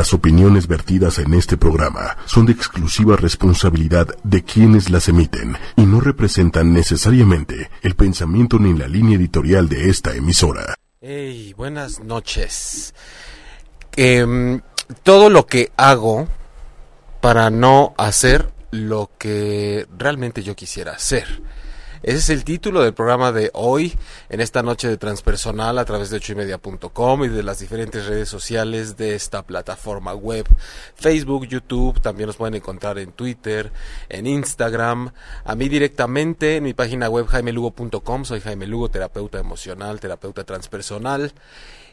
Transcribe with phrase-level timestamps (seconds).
[0.00, 5.82] Las opiniones vertidas en este programa son de exclusiva responsabilidad de quienes las emiten y
[5.82, 10.74] no representan necesariamente el pensamiento ni la línea editorial de esta emisora.
[11.02, 12.94] Hey, buenas noches.
[13.94, 14.62] Em,
[15.02, 16.28] todo lo que hago
[17.20, 21.42] para no hacer lo que realmente yo quisiera hacer.
[22.02, 23.94] Ese es el título del programa de hoy,
[24.30, 28.96] en esta noche de transpersonal a través de ochoymedia.com y de las diferentes redes sociales
[28.96, 30.46] de esta plataforma web.
[30.94, 33.70] Facebook, YouTube, también nos pueden encontrar en Twitter,
[34.08, 35.12] en Instagram,
[35.44, 41.34] a mí directamente en mi página web jaimelugo.com, soy Jaime Lugo, terapeuta emocional, terapeuta transpersonal.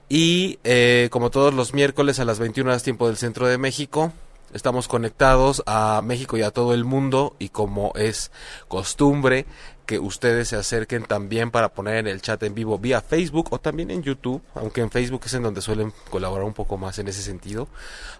[0.07, 4.13] Y eh, como todos los miércoles a las 21 horas tiempo del centro de México,
[4.53, 8.31] estamos conectados a México y a todo el mundo y como es
[8.69, 9.45] costumbre,
[9.87, 13.59] que ustedes se acerquen también para poner en el chat en vivo vía Facebook o
[13.59, 17.07] también en YouTube, aunque en Facebook es en donde suelen colaborar un poco más en
[17.07, 17.69] ese sentido,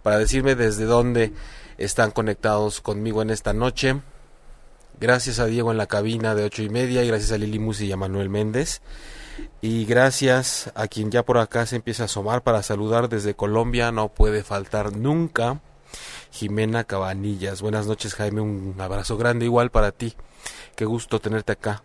[0.02, 1.34] para decirme desde dónde
[1.77, 4.01] están conectados conmigo en esta noche.
[4.99, 7.85] Gracias a Diego en la cabina de ocho y media y gracias a Lili Musi
[7.85, 8.82] y a Manuel Méndez.
[9.62, 13.91] Y gracias a quien ya por acá se empieza a asomar para saludar desde Colombia,
[13.91, 15.60] no puede faltar nunca.
[16.32, 17.62] Jimena Cabanillas.
[17.62, 20.15] Buenas noches Jaime, un abrazo grande igual para ti.
[20.77, 21.81] Qué gusto tenerte acá.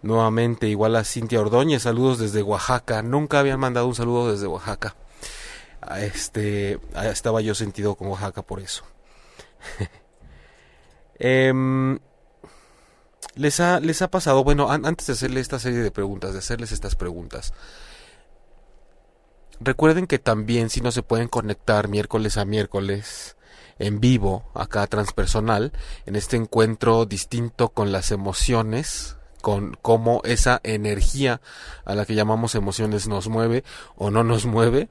[0.00, 3.02] Nuevamente, igual a Cintia Ordóñez, saludos desde Oaxaca.
[3.02, 4.94] Nunca habían mandado un saludo desde Oaxaca.
[5.98, 8.84] Este, estaba yo sentido con Oaxaca por eso.
[11.24, 12.00] Em,
[13.34, 16.72] les, ha, les ha pasado, bueno, antes de hacerle esta serie de preguntas, de hacerles
[16.72, 17.54] estas preguntas,
[19.60, 23.36] recuerden que también si no se pueden conectar miércoles a miércoles,
[23.82, 25.72] en vivo, acá transpersonal,
[26.06, 31.40] en este encuentro distinto con las emociones, con cómo esa energía
[31.84, 33.64] a la que llamamos emociones nos mueve
[33.96, 34.88] o no nos mueve.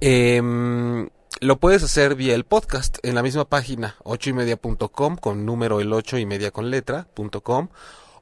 [0.00, 1.08] Em,
[1.40, 6.18] lo puedes hacer vía el podcast en la misma página, ochoymedia.com con número el 8
[6.18, 7.68] y media con letra.com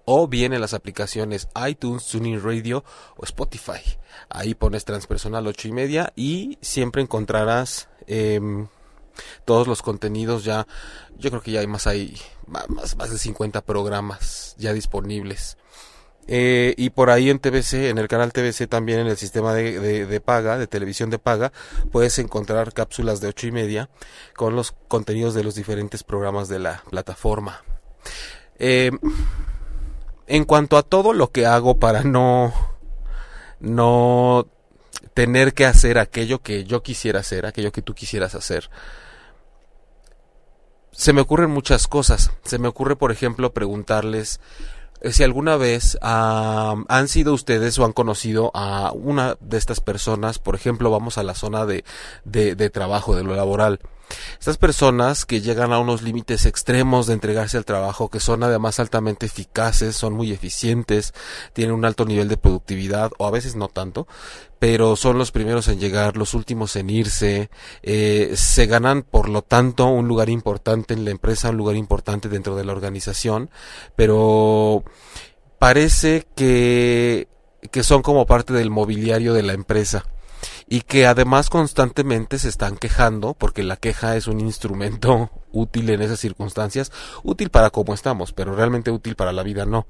[0.05, 2.85] o bien en las aplicaciones iTunes, Tuning Radio
[3.17, 3.81] o Spotify.
[4.29, 8.69] Ahí pones transpersonal 8 y media y siempre encontrarás em,
[9.45, 10.67] todos los contenidos ya,
[11.19, 15.57] yo creo que ya hay más, hay más, más de 50 programas ya disponibles.
[16.33, 20.07] Eh, y por ahí en TBC, en el canal TBC también en el sistema de,
[20.07, 21.53] de, paga, de televisión de paga,
[21.91, 23.91] puedes encontrar cápsulas de ocho y media
[24.37, 27.65] con los contenidos de los diferentes programas de la plataforma.
[28.61, 28.93] Eh,
[30.29, 32.53] en cuanto a todo lo que hago para no,
[33.59, 34.47] no
[35.15, 38.71] tener que hacer aquello que yo quisiera hacer, aquello que tú quisieras hacer,
[41.01, 42.31] se me ocurren muchas cosas.
[42.45, 44.39] Se me ocurre, por ejemplo, preguntarles
[45.01, 50.39] eh, si alguna vez han sido ustedes o han conocido a una de estas personas,
[50.39, 51.85] por ejemplo, vamos a la zona de,
[52.25, 53.81] de, de trabajo, de lo laboral.
[54.39, 58.81] Estas personas que llegan a unos límites extremos de entregarse al trabajo, que son además
[58.81, 61.15] altamente eficaces, son muy eficientes,
[61.53, 64.07] tienen un alto nivel de productividad, o a veces no tanto,
[64.59, 67.51] pero son los primeros en llegar, los últimos en irse,
[67.83, 72.29] eh, se ganan por lo tanto un lugar importante en la empresa, un lugar importante
[72.29, 73.51] dentro de la organización,
[73.97, 74.85] pero
[75.59, 77.29] parece que,
[77.71, 80.05] que son como parte del mobiliario de la empresa
[80.73, 86.03] y que además constantemente se están quejando, porque la queja es un instrumento útil en
[86.03, 89.87] esas circunstancias, útil para cómo estamos, pero realmente útil para la vida no.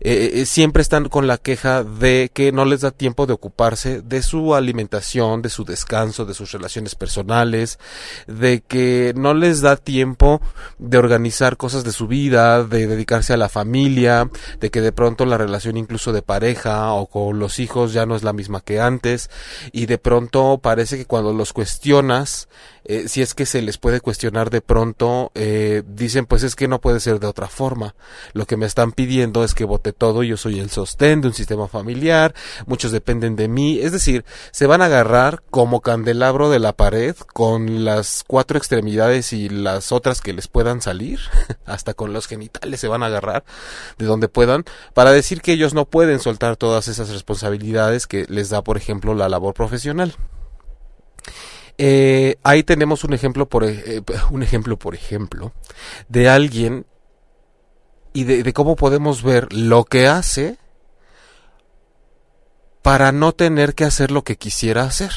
[0.00, 4.02] Eh, eh, siempre están con la queja de que no les da tiempo de ocuparse
[4.02, 7.78] de su alimentación, de su descanso, de sus relaciones personales,
[8.26, 10.40] de que no les da tiempo
[10.78, 14.28] de organizar cosas de su vida, de dedicarse a la familia,
[14.60, 18.16] de que de pronto la relación incluso de pareja o con los hijos ya no
[18.16, 19.30] es la misma que antes
[19.72, 22.48] y de pronto parece que cuando los cuestionas
[22.84, 26.68] eh, si es que se les puede cuestionar de pronto, eh, dicen pues es que
[26.68, 27.94] no puede ser de otra forma.
[28.32, 31.34] Lo que me están pidiendo es que vote todo, yo soy el sostén de un
[31.34, 32.34] sistema familiar,
[32.66, 37.16] muchos dependen de mí, es decir, se van a agarrar como candelabro de la pared
[37.32, 41.20] con las cuatro extremidades y las otras que les puedan salir,
[41.64, 43.44] hasta con los genitales se van a agarrar
[43.98, 48.50] de donde puedan, para decir que ellos no pueden soltar todas esas responsabilidades que les
[48.50, 50.14] da, por ejemplo, la labor profesional.
[51.76, 55.52] Eh, ahí tenemos un ejemplo, por, eh, un ejemplo, por ejemplo,
[56.08, 56.86] de alguien
[58.12, 60.58] y de, cómo podemos ver lo que hace
[62.80, 65.10] para no tener que hacer lo que quisiera hacer.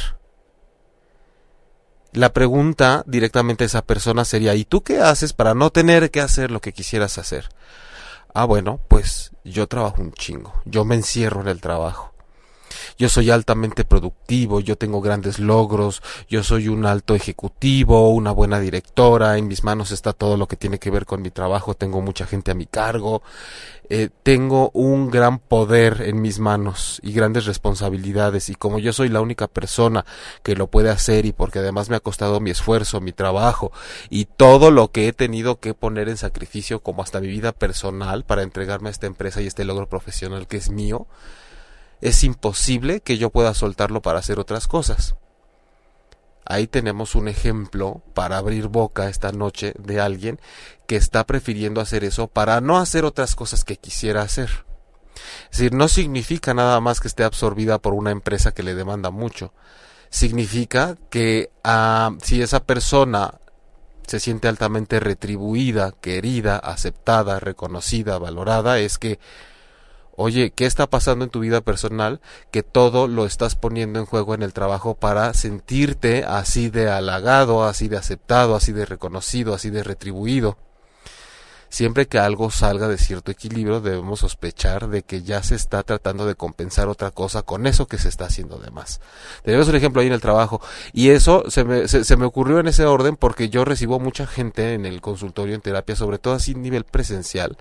[2.12, 6.22] La pregunta directamente a esa persona sería, ¿y tú qué haces para no tener que
[6.22, 7.50] hacer lo que quisieras hacer?
[8.34, 12.17] Ah, bueno, pues yo trabajo un chingo, yo me encierro en el trabajo.
[12.98, 18.60] Yo soy altamente productivo, yo tengo grandes logros, yo soy un alto ejecutivo, una buena
[18.60, 22.02] directora, en mis manos está todo lo que tiene que ver con mi trabajo, tengo
[22.02, 23.22] mucha gente a mi cargo,
[23.90, 29.08] eh, tengo un gran poder en mis manos y grandes responsabilidades y como yo soy
[29.08, 30.06] la única persona
[30.44, 33.72] que lo puede hacer y porque además me ha costado mi esfuerzo, mi trabajo
[34.10, 38.26] y todo lo que he tenido que poner en sacrificio como hasta mi vida personal
[38.26, 41.08] para entregarme a esta empresa y este logro profesional que es mío,
[42.02, 45.16] es imposible que yo pueda soltarlo para hacer otras cosas.
[46.46, 50.40] Ahí tenemos un ejemplo para abrir boca esta noche de alguien
[50.88, 54.66] que está prefiriendo hacer eso para no hacer otras cosas que quisiera hacer.
[55.52, 59.10] Es decir, no significa nada más que esté absorbida por una empresa que le demanda
[59.10, 59.52] mucho.
[60.10, 63.42] Significa que ah, si esa persona
[64.08, 69.20] se siente altamente retribuida, querida, aceptada, reconocida, valorada, es que
[70.20, 74.34] Oye, ¿qué está pasando en tu vida personal que todo lo estás poniendo en juego
[74.34, 79.70] en el trabajo para sentirte así de halagado, así de aceptado, así de reconocido, así
[79.70, 80.58] de retribuido?
[81.70, 86.26] Siempre que algo salga de cierto equilibrio debemos sospechar de que ya se está tratando
[86.26, 89.02] de compensar otra cosa con eso que se está haciendo de más.
[89.44, 90.62] Tenemos un ejemplo ahí en el trabajo
[90.94, 95.00] y eso se me, ocurrió en ese orden porque yo recibo mucha gente en el
[95.00, 97.56] consultorio en terapia, sobre todo así nivel presencial,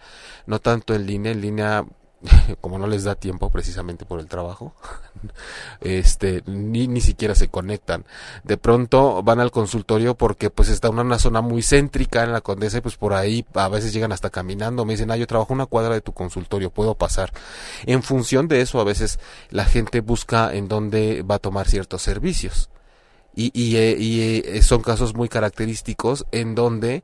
[0.47, 1.85] no tanto en línea, en línea
[2.61, 4.75] como no les da tiempo precisamente por el trabajo,
[5.81, 8.05] este, ni, ni siquiera se conectan.
[8.45, 12.41] De pronto van al consultorio porque pues está en una zona muy céntrica en la
[12.41, 14.85] Condesa y pues por ahí a veces llegan hasta caminando.
[14.85, 17.33] Me dicen, ah, yo trabajo una cuadra de tu consultorio, puedo pasar.
[17.87, 19.19] En función de eso a veces
[19.51, 22.71] la gente busca en dónde va a tomar ciertos servicios.
[23.35, 27.03] Y, y, eh, y eh, son casos muy característicos en donde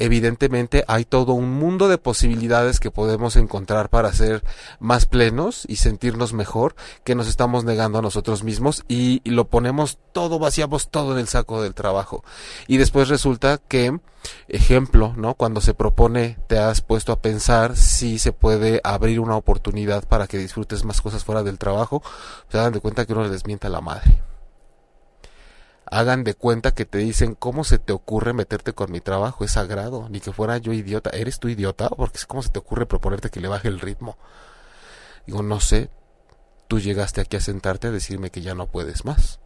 [0.00, 4.42] evidentemente hay todo un mundo de posibilidades que podemos encontrar para ser
[4.80, 6.74] más plenos y sentirnos mejor
[7.04, 11.28] que nos estamos negando a nosotros mismos y, lo ponemos todo, vaciamos todo en el
[11.28, 12.24] saco del trabajo.
[12.66, 14.00] Y después resulta que,
[14.48, 15.34] ejemplo, ¿no?
[15.34, 20.26] Cuando se propone, te has puesto a pensar si se puede abrir una oportunidad para
[20.26, 22.02] que disfrutes más cosas fuera del trabajo,
[22.48, 24.29] se dan de cuenta que uno les mienta la madre
[25.90, 29.44] hagan de cuenta que te dicen, ¿cómo se te ocurre meterte con mi trabajo?
[29.44, 31.10] Es sagrado, ni que fuera yo idiota.
[31.10, 31.88] ¿Eres tú idiota?
[31.90, 34.16] Porque ¿cómo se te ocurre proponerte que le baje el ritmo?
[35.26, 35.90] Digo, no sé,
[36.68, 39.40] tú llegaste aquí a sentarte a decirme que ya no puedes más.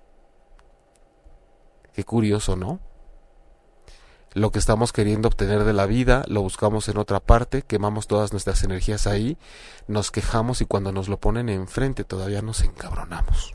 [1.95, 2.81] Qué curioso, ¿no?
[4.35, 8.33] Lo que estamos queriendo obtener de la vida lo buscamos en otra parte, quemamos todas
[8.33, 9.39] nuestras energías ahí,
[9.87, 13.55] nos quejamos y cuando nos lo ponen enfrente todavía nos encabronamos.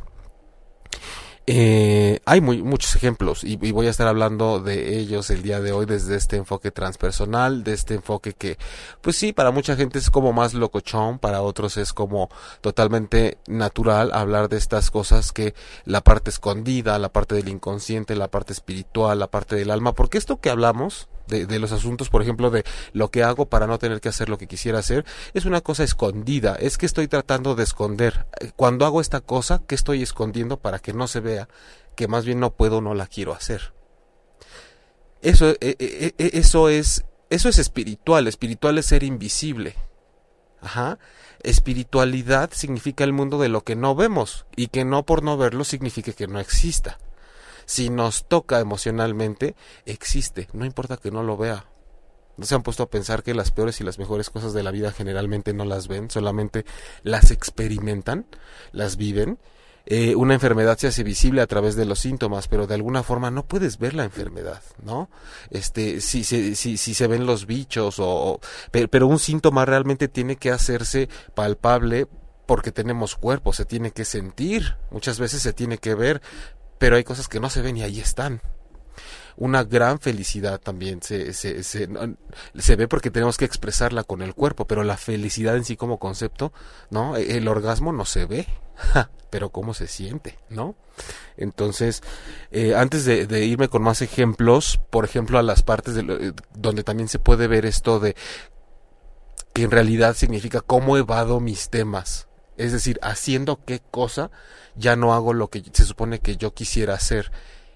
[1.52, 5.72] Eh, hay muy, muchos ejemplos y, voy a estar hablando de ellos el día de
[5.72, 8.60] hoy desde este enfoque transpersonal, de este enfoque que,
[9.02, 12.30] pues sí, para mucha gente es como más locochón, para otros es como
[12.62, 15.56] totalmente natural hablar de estas cosas que
[15.86, 20.20] la parte escondida, la parte del inconsciente, la parte espiritual, la parte del alma, porque
[20.20, 24.02] esto que hablamos de, los asuntos, por ejemplo, de lo que hago para no tener
[24.02, 27.64] que hacer lo que quisiera hacer, es una cosa escondida, es que estoy tratando de
[27.64, 28.26] esconder.
[28.56, 31.48] Cuando hago esta cosa, ¿qué estoy escondiendo para que no se vea
[31.96, 33.74] que más bien no puedo, no la quiero hacer?
[35.22, 39.76] Eso, e, e, e, eso es, eso es espiritual, espiritual es ser invisible.
[40.62, 41.00] Ajá.
[41.42, 45.64] Espiritualidad significa el mundo de lo que no vemos y que no por no verlo
[45.64, 47.00] significa que no exista
[47.70, 49.56] si nos toca emocionalmente,
[49.86, 51.68] existe, no importa que no lo vea.
[52.36, 54.72] ¿No se han puesto a pensar que las peores y las mejores cosas de la
[54.72, 56.66] vida generalmente no las ven, solamente
[57.04, 58.26] las experimentan,
[58.72, 59.38] las viven?
[59.86, 63.30] Eh, una enfermedad se hace visible a través de los síntomas, pero de alguna forma
[63.30, 65.12] no puedes ver la enfermedad, ¿no?
[65.52, 68.40] Este, si, si, si, si se ven los bichos o,
[68.72, 72.08] pero, un síntoma realmente tiene que hacerse palpable
[72.48, 76.20] porque tenemos cuerpo, se tiene que sentir, muchas veces se tiene que ver,
[76.80, 78.42] pero hay cosas que no se ven y ahí están.
[79.38, 81.88] Una gran felicidad también se, se, se,
[82.58, 85.98] se, ve porque tenemos que expresarla con el cuerpo, pero la felicidad en sí como
[85.98, 86.52] concepto,
[86.90, 87.16] ¿no?
[87.16, 88.48] E, el orgasmo no se ve,
[89.30, 90.76] pero cómo se siente, ¿no?
[91.38, 92.02] Entonces,
[92.52, 96.84] eh, antes de, irme con más ejemplos, por ejemplo, a las partes de eh, donde
[96.84, 98.18] también se puede ver esto de
[99.54, 104.32] que en realidad significa cómo evado mis temas, es decir, haciendo qué cosa
[104.80, 107.32] ya no hago lo que se supone que yo quisiera hacer.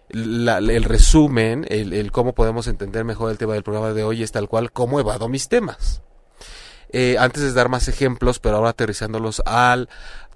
[0.10, 4.48] el resumen, el, cómo podemos entender mejor el tema del programa de hoy es tal
[4.48, 6.01] cual cómo evado mis temas.
[6.89, 9.89] Eh, antes de dar más ejemplos, pero ahora aterrizándolos al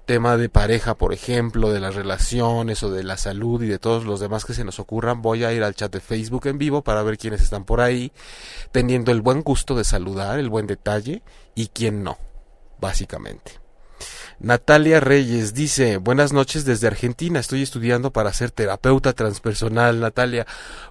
[0.08, 4.06] tema de pareja, por ejemplo, de las relaciones o de la salud y de todos
[4.06, 6.82] los demás que se nos ocurran, voy a ir al chat de Facebook en vivo
[6.82, 8.10] para ver quiénes están por ahí,
[8.72, 11.22] teniendo el buen gusto de saludar, el buen detalle
[11.54, 12.16] y quién no,
[12.80, 13.60] básicamente.
[14.40, 19.98] Natalia Reyes dice, buenas noches desde Argentina, estoy estudiando para ser terapeuta transpersonal.
[19.98, 20.46] Natalia,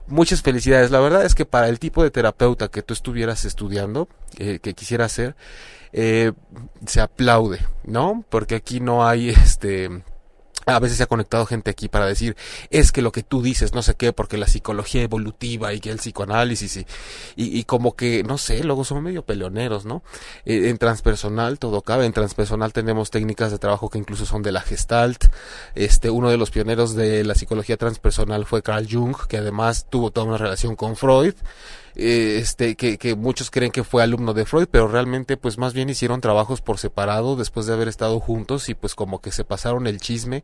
[0.08, 0.92] muchas felicidades.
[0.92, 5.08] La verdad es que para el tipo de terapeuta que tú estuvieras estudiando, que quisiera
[5.08, 5.36] ser,
[5.94, 6.34] eh,
[6.86, 8.26] se aplaude, ¿no?
[8.30, 10.04] Porque aquí no hay este
[10.76, 12.36] a veces se ha conectado gente aquí para decir,
[12.70, 15.90] es que lo que tú dices, no sé qué, porque la psicología evolutiva y que
[15.90, 16.86] el psicoanálisis y,
[17.36, 20.04] y, como que, no sé, luego son medio peleoneros, ¿no?
[20.46, 24.52] Eh, en transpersonal todo cabe, en transpersonal tenemos técnicas de trabajo que incluso son de
[24.52, 25.26] la gestalt,
[25.74, 30.12] este, uno de los pioneros de la psicología transpersonal fue Carl Jung, que además tuvo
[30.12, 31.36] toda una relación con Freud,
[31.98, 35.90] eh, este, que, muchos creen que fue alumno de Freud, pero realmente pues más bien
[35.90, 39.88] hicieron trabajos por separado después de haber estado juntos y pues como que se pasaron
[39.88, 40.44] el chisme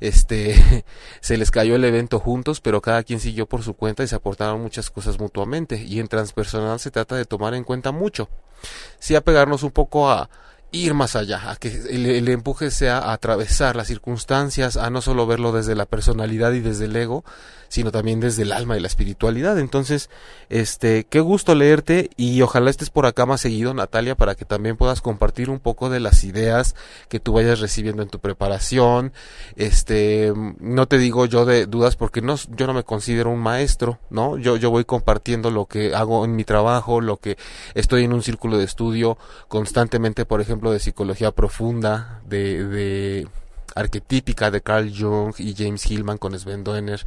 [0.00, 0.84] este
[1.20, 4.14] se les cayó el evento juntos, pero cada quien siguió por su cuenta y se
[4.14, 5.82] aportaron muchas cosas mutuamente.
[5.82, 8.28] Y en transpersonal se trata de tomar en cuenta mucho.
[8.98, 10.28] Sí apegarnos un poco a
[10.72, 15.26] ir más allá, a que el, empuje sea a atravesar las circunstancias, a no solo
[15.26, 17.24] verlo desde la personalidad y desde el ego,
[17.68, 19.58] sino también desde el alma y la espiritualidad.
[19.58, 20.10] Entonces,
[20.48, 24.76] este, qué gusto leerte y ojalá estés por acá más seguido, Natalia, para que también
[24.76, 26.74] puedas compartir un poco de las ideas
[27.08, 29.12] que tú vayas recibiendo en tu preparación.
[29.56, 33.98] Este, no te digo yo de dudas porque no, yo no me considero un maestro,
[34.10, 34.38] ¿no?
[34.38, 37.36] Yo, yo voy compartiendo lo que hago en mi trabajo, lo que
[37.74, 39.18] estoy en un círculo de estudio
[39.48, 43.28] constantemente, por ejemplo, de psicología profunda, de, de
[43.74, 47.04] arquetípica de Carl Jung y James Hillman con Sven Doener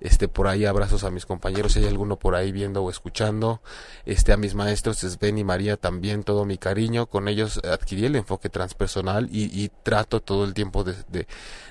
[0.00, 3.60] este por ahí abrazos a mis compañeros si hay alguno por ahí viendo o escuchando
[4.04, 8.16] este a mis maestros Sven y María también todo mi cariño con ellos adquirí el
[8.16, 11.26] enfoque transpersonal y, y trato todo el tiempo de, de,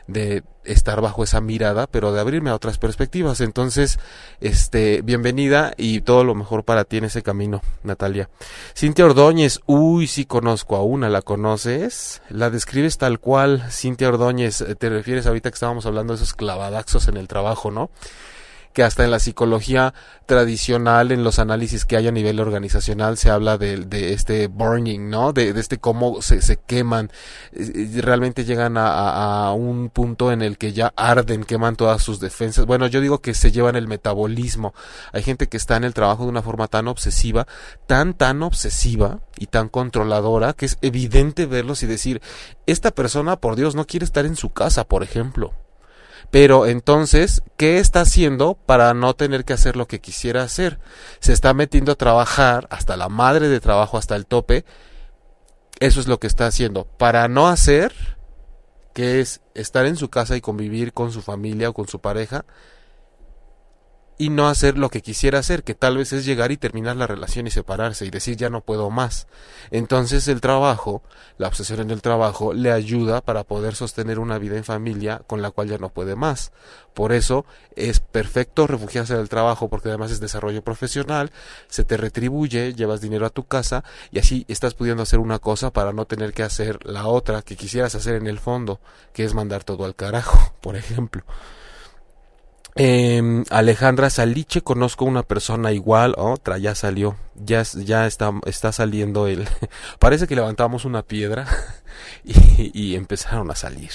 [0.07, 3.41] de, estar bajo esa mirada pero de abrirme a otras perspectivas.
[3.41, 3.99] Entonces
[4.41, 8.29] este bienvenida y todo lo mejor para ti en ese camino Natalia.
[8.75, 12.21] Cintia Ordóñez uy sí conozco a una la conoces.
[12.29, 14.63] La describes tal cual Cintia Ordóñez.
[14.77, 17.89] Te refieres ahorita que estábamos hablando de esos clavadaxos en el trabajo no
[18.75, 19.93] que hasta en la psicología
[20.25, 25.09] tradicional, en los análisis que hay a nivel organizacional, se habla de, de este burning,
[25.09, 25.31] ¿no?
[25.31, 27.09] De, de este cómo se, se queman,
[27.53, 32.65] realmente llegan a, a, un punto en el que ya arden, queman todas sus defensas.
[32.65, 34.73] Bueno, yo digo que se llevan el metabolismo.
[35.13, 37.47] Hay gente que está en el trabajo de una forma tan obsesiva,
[37.87, 42.21] tan, tan obsesiva y tan controladora, que es evidente verlos y decir,
[42.65, 45.53] esta persona, por Dios, no quiere estar en su casa, por ejemplo
[46.31, 50.79] pero entonces, ¿qué está haciendo para no tener que hacer lo que quisiera hacer?
[51.19, 54.65] Se está metiendo a trabajar hasta la madre de trabajo, hasta el tope.
[55.79, 56.85] Eso es lo que está haciendo.
[56.85, 57.93] Para no hacer,
[58.93, 62.45] que es estar en su casa y convivir con su familia o con su pareja,
[64.17, 67.07] y no hacer lo que quisiera hacer, que tal vez es llegar y terminar la
[67.07, 69.27] relación y separarse y decir ya no puedo más.
[69.71, 71.03] Entonces el trabajo,
[71.37, 75.41] la obsesión en el trabajo, le ayuda para poder sostener una vida en familia con
[75.41, 76.53] la cual ya no puede más.
[76.93, 77.45] Por eso
[77.75, 81.31] es perfecto refugiarse del trabajo porque además es desarrollo profesional,
[81.67, 85.73] se te retribuye, llevas dinero a tu casa y así estás pudiendo hacer una cosa
[85.73, 88.79] para no tener que hacer la otra que quisieras hacer en el fondo,
[89.11, 91.23] que es mandar todo al carajo, por ejemplo.
[92.77, 99.27] Eh, Alejandra Saliche, conozco una persona igual, otra ya salió, ya, ya está, está saliendo
[99.27, 99.47] el,
[99.99, 101.47] parece que levantamos una piedra
[102.25, 103.91] y, y empezaron a salir.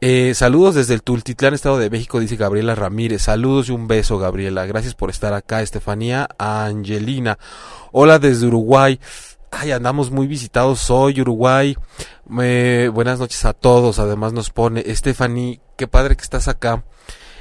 [0.00, 3.22] Eh, saludos desde el Tultitlán, Estado de México, dice Gabriela Ramírez.
[3.22, 4.66] Saludos y un beso, Gabriela.
[4.66, 7.38] Gracias por estar acá, Estefanía Angelina.
[7.90, 9.00] Hola desde Uruguay.
[9.50, 11.76] Ay, andamos muy visitados hoy, Uruguay.
[12.26, 13.98] buenas noches a todos.
[13.98, 16.84] Además nos pone Estefanía, qué padre que estás acá.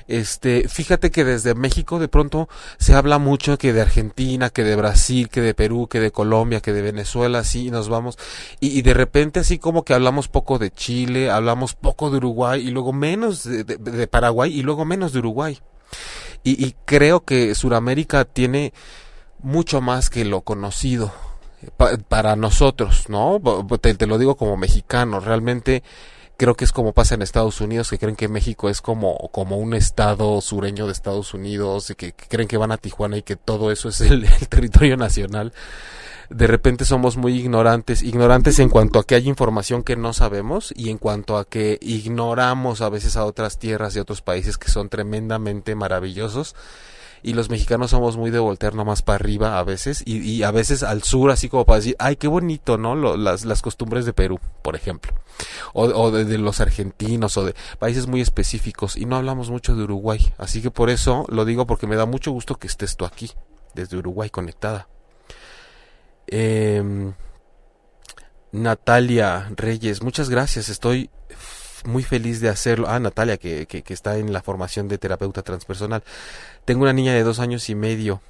[0.07, 4.75] Este, fíjate que desde México de pronto se habla mucho que de Argentina, que de
[4.75, 8.17] Brasil, que de Perú, que de Colombia, que de Venezuela, así nos vamos.
[8.59, 12.71] Y, de repente así como que hablamos poco de Chile, hablamos poco de Uruguay y
[12.71, 15.59] luego menos de, Paraguay y luego menos de Uruguay.
[16.43, 18.73] Y, creo que Sudamérica tiene
[19.41, 21.13] mucho más que lo conocido
[22.09, 23.41] para nosotros, ¿no?
[23.79, 25.83] Te, lo digo como mexicano, realmente
[26.37, 29.57] creo que es como pasa en Estados Unidos, que creen que México es como, como
[29.57, 33.35] un estado sureño de Estados Unidos, y que, creen que van a Tijuana y que
[33.35, 35.53] todo eso es el, territorio nacional.
[36.29, 40.73] De repente somos muy ignorantes, ignorantes en cuanto a que hay información que no sabemos
[40.75, 44.69] y en cuanto a que ignoramos a veces a otras tierras y otros países que
[44.69, 46.55] son tremendamente maravillosos
[47.23, 50.83] y los mexicanos somos muy de voltear nomás para arriba a veces y, a veces
[50.83, 52.95] al sur así como para decir, ay, qué bonito, ¿no?
[53.15, 55.13] las, las costumbres de Perú, por ejemplo,
[55.73, 60.33] o, de, los argentinos o de países muy específicos y no hablamos mucho de Uruguay,
[60.37, 63.31] así que por eso lo digo porque me da mucho gusto que estés tú aquí,
[63.73, 64.89] desde Uruguay conectada.
[66.27, 67.11] Eh,
[68.51, 71.09] Natalia Reyes, muchas gracias, estoy
[71.85, 72.87] muy feliz de hacerlo.
[72.89, 76.03] Ah, Natalia, que, que, que, está en la formación de terapeuta transpersonal.
[76.65, 78.21] Tengo una niña de dos años y medio.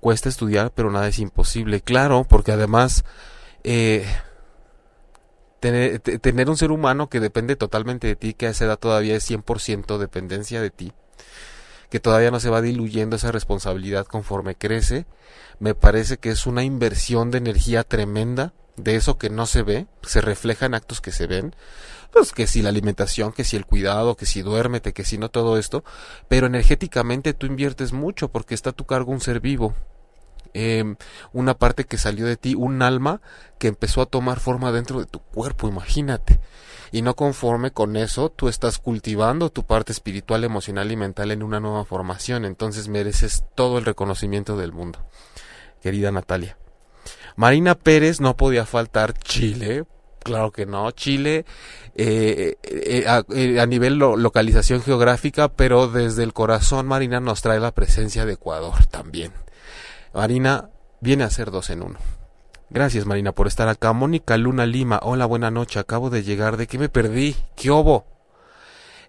[0.00, 1.80] Cuesta estudiar, pero nada es imposible.
[1.80, 3.04] Claro, porque además
[3.64, 4.06] eh,
[5.60, 9.14] tener, tener un ser humano que depende totalmente de ti, que a esa edad todavía
[9.14, 10.92] es 100% dependencia de ti,
[11.90, 15.06] que todavía no se va diluyendo esa responsabilidad conforme crece,
[15.58, 19.86] me parece que es una inversión de energía tremenda de eso que no se ve,
[20.02, 21.54] se refleja en actos que se ven,
[22.12, 25.28] pues que si la alimentación, que si el cuidado, que si duérmete, que si no
[25.28, 25.84] todo esto,
[26.28, 29.74] pero energéticamente tú inviertes mucho porque está a tu cargo un ser vivo,
[30.54, 30.96] eh,
[31.32, 33.20] una parte que salió de ti, un alma
[33.58, 36.40] que empezó a tomar forma dentro de tu cuerpo, imagínate.
[36.92, 41.42] Y no conforme con eso, tú estás cultivando tu parte espiritual, emocional y mental en
[41.42, 44.98] una nueva formación, entonces mereces todo el reconocimiento del mundo.
[45.82, 46.56] Querida Natalia.
[47.36, 49.84] Marina Pérez no podía faltar Chile,
[50.22, 51.44] claro que no, Chile
[51.94, 57.40] eh, eh, a, eh, a, nivel lo, localización geográfica, pero desde el corazón Marina nos
[57.40, 59.32] trae la presencia de Ecuador también.
[60.12, 60.70] Marina
[61.00, 61.98] viene a ser dos en uno.
[62.70, 63.92] Gracias Marina por estar acá.
[63.92, 67.36] Mónica Luna Lima, hola, buena noche, acabo de llegar, ¿de qué me perdí?
[67.56, 68.06] ¿Qué hubo?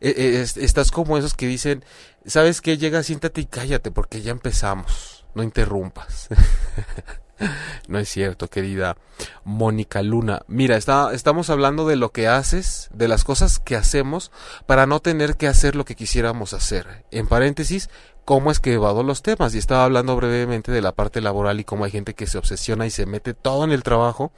[0.02, 1.86] estás como esos que dicen,
[2.26, 2.80] ¿sabes qué?
[2.80, 6.28] Llega, siéntate y cállate porque ya empezamos, no interrumpas.
[7.88, 8.96] No es cierto, querida
[9.44, 10.44] Mónica Luna.
[10.48, 14.32] Mira, está, estamos hablando de lo que haces, de las cosas que hacemos
[14.66, 17.04] para no tener que hacer lo que quisiéramos hacer.
[17.12, 17.90] En paréntesis,
[18.26, 19.54] cómo es que evado los temas.
[19.54, 22.86] Y estaba hablando brevemente de la parte laboral y cómo hay gente que se obsesiona
[22.86, 24.32] y se mete todo en el trabajo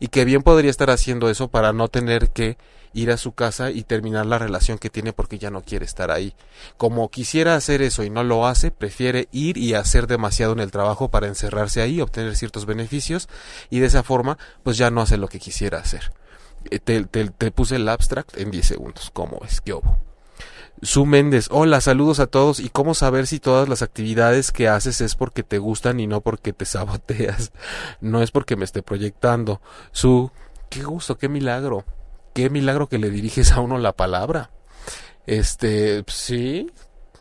[0.00, 2.56] y que bien podría estar haciendo eso para no tener que
[2.92, 6.10] ir a su casa y terminar la relación que tiene porque ya no quiere estar
[6.10, 6.34] ahí.
[6.76, 10.70] Como quisiera hacer eso y no lo hace, prefiere ir y hacer demasiado en el
[10.70, 13.28] trabajo para encerrarse ahí, obtener ciertos beneficios
[13.70, 16.12] y de esa forma pues ya no hace lo que quisiera hacer.
[16.70, 19.10] Eh, te, puse el abstract en 10 segundos.
[19.12, 19.60] ¿Cómo es?
[19.60, 19.98] ¿Qué hubo?
[20.82, 22.58] Su Méndez, hola, saludos a todos.
[22.58, 26.20] ¿Y cómo saber si todas las actividades que haces es porque te gustan y no
[26.22, 27.52] porque te saboteas?
[28.00, 29.60] No es porque me esté proyectando.
[29.92, 30.30] Su,
[30.68, 31.84] qué gusto, qué milagro
[32.40, 34.50] qué milagro que le diriges a uno la palabra.
[35.26, 36.70] Este, sí,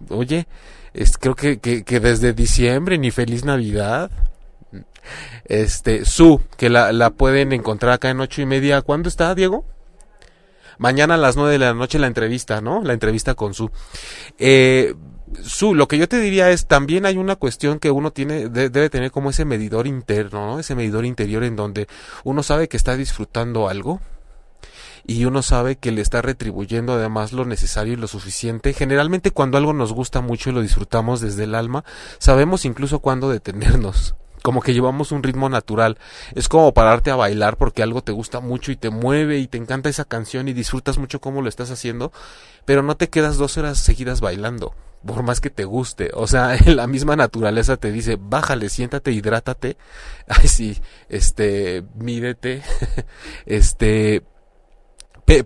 [0.09, 0.47] oye,
[0.93, 4.11] es, creo que, que, que desde diciembre ni feliz Navidad.
[5.43, 8.81] Este, su, que la, la pueden encontrar acá en ocho y media.
[8.81, 9.65] ¿Cuándo está, Diego?
[10.77, 12.81] Mañana a las nueve de la noche la entrevista, ¿no?
[12.81, 13.69] La entrevista con su.
[14.37, 14.95] Eh,
[15.43, 18.69] su, lo que yo te diría es, también hay una cuestión que uno tiene, de,
[18.69, 20.59] debe tener como ese medidor interno, ¿no?
[20.59, 21.87] Ese medidor interior en donde
[22.23, 23.99] uno sabe que está disfrutando algo,
[25.09, 28.73] y uno sabe que le está retribuyendo además lo necesario y lo suficiente.
[28.73, 31.83] Generalmente cuando algo nos gusta mucho y lo disfrutamos desde el alma,
[32.19, 34.13] sabemos incluso cuándo detenernos.
[34.43, 35.97] Como que llevamos un ritmo natural.
[36.35, 39.57] Es como pararte a bailar porque algo te gusta mucho y te mueve y te
[39.57, 42.11] encanta esa canción y disfrutas mucho cómo lo estás haciendo,
[42.65, 46.11] pero no te quedas dos horas seguidas bailando por más que te guste.
[46.13, 49.75] O sea, la misma naturaleza te dice, bájale, siéntate, hidrátate.
[50.27, 52.61] Ay, sí, este, mírete,
[53.47, 54.23] este,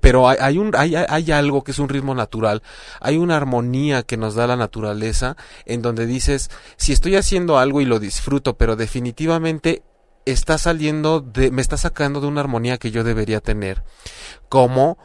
[0.02, 2.64] pero hay, hay un, hay, hay, algo que es un ritmo natural,
[3.02, 7.82] hay una armonía que nos da la naturaleza en donde dices, si estoy haciendo algo
[7.82, 9.84] y lo disfruto, pero definitivamente
[10.26, 13.84] está saliendo de, me está sacando de una armonía que yo debería tener,
[14.50, 14.98] como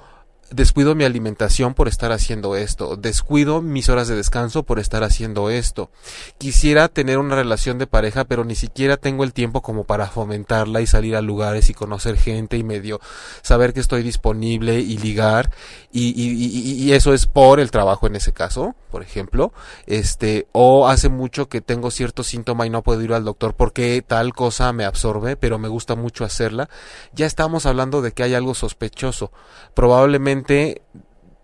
[0.50, 5.50] descuido mi alimentación por estar haciendo esto, descuido mis horas de descanso por estar haciendo
[5.50, 5.90] esto.
[6.38, 10.80] Quisiera tener una relación de pareja, pero ni siquiera tengo el tiempo como para fomentarla
[10.80, 13.00] y salir a lugares y conocer gente y medio
[13.42, 15.50] saber que estoy disponible y ligar
[15.92, 19.52] y, eso es por el trabajo en ese caso, por ejemplo,
[19.87, 24.02] este, o hace mucho que tengo cierto síntoma y no puedo ir al doctor porque
[24.06, 26.68] tal cosa me absorbe, pero me gusta mucho hacerla.
[27.12, 29.30] Ya estamos hablando de que hay algo sospechoso.
[29.74, 30.83] Probablemente gente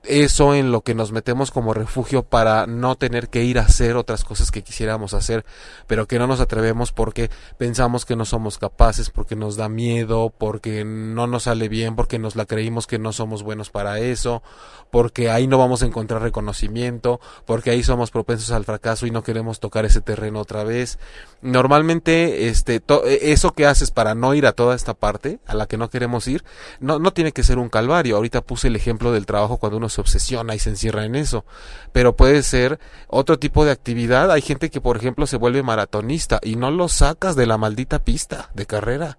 [0.07, 3.97] eso en lo que nos metemos como refugio para no tener que ir a hacer
[3.97, 5.45] otras cosas que quisiéramos hacer,
[5.87, 10.33] pero que no nos atrevemos porque pensamos que no somos capaces, porque nos da miedo,
[10.37, 14.43] porque no nos sale bien, porque nos la creímos que no somos buenos para eso,
[14.91, 19.23] porque ahí no vamos a encontrar reconocimiento, porque ahí somos propensos al fracaso y no
[19.23, 20.99] queremos tocar ese terreno otra vez.
[21.43, 22.83] Normalmente, este,
[23.21, 26.29] eso que haces para no ir a toda esta parte a la que no queremos
[26.29, 26.45] ir,
[26.81, 28.17] no, no tiene que ser un calvario.
[28.17, 31.45] Ahorita puse el ejemplo del trabajo cuando uno se obsesiona y se encierra en eso.
[31.93, 32.79] Pero puede ser
[33.09, 34.31] otro tipo de actividad.
[34.31, 38.05] Hay gente que, por ejemplo, se vuelve maratonista y no lo sacas de la maldita
[38.05, 39.19] pista de carrera.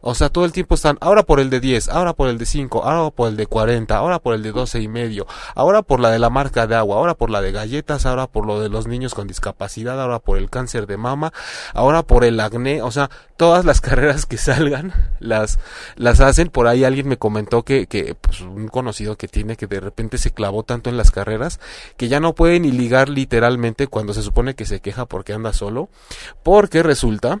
[0.00, 2.46] O sea, todo el tiempo están, ahora por el de 10, ahora por el de
[2.46, 6.00] 5, ahora por el de 40, ahora por el de 12 y medio, ahora por
[6.00, 8.68] la de la marca de agua, ahora por la de galletas, ahora por lo de
[8.68, 11.32] los niños con discapacidad, ahora por el cáncer de mama,
[11.74, 15.58] ahora por el acné, o sea, todas las carreras que salgan las,
[15.96, 16.48] las hacen.
[16.48, 20.18] Por ahí alguien me comentó que, que pues, un conocido que tiene que de repente
[20.18, 21.60] se clavó tanto en las carreras
[21.96, 25.52] que ya no puede ni ligar literalmente cuando se supone que se queja porque anda
[25.52, 25.88] solo,
[26.42, 27.40] porque resulta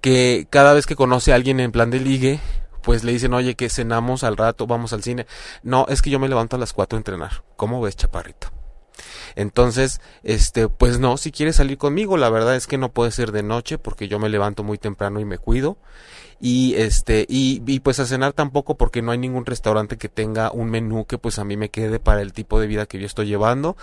[0.00, 2.40] que cada vez que conoce a alguien en plan de ligue,
[2.82, 5.26] pues le dicen, oye, que cenamos al rato, vamos al cine.
[5.62, 7.44] No, es que yo me levanto a las cuatro a entrenar.
[7.56, 8.55] ¿Cómo ves, chaparrito?
[9.34, 13.32] Entonces, este, pues no, si quieres salir conmigo, la verdad es que no puede ser
[13.32, 15.76] de noche porque yo me levanto muy temprano y me cuido.
[16.38, 20.52] Y este y, y, pues a cenar tampoco porque no hay ningún restaurante que tenga
[20.52, 23.06] un menú que pues a mí me quede para el tipo de vida que yo
[23.06, 23.76] estoy llevando.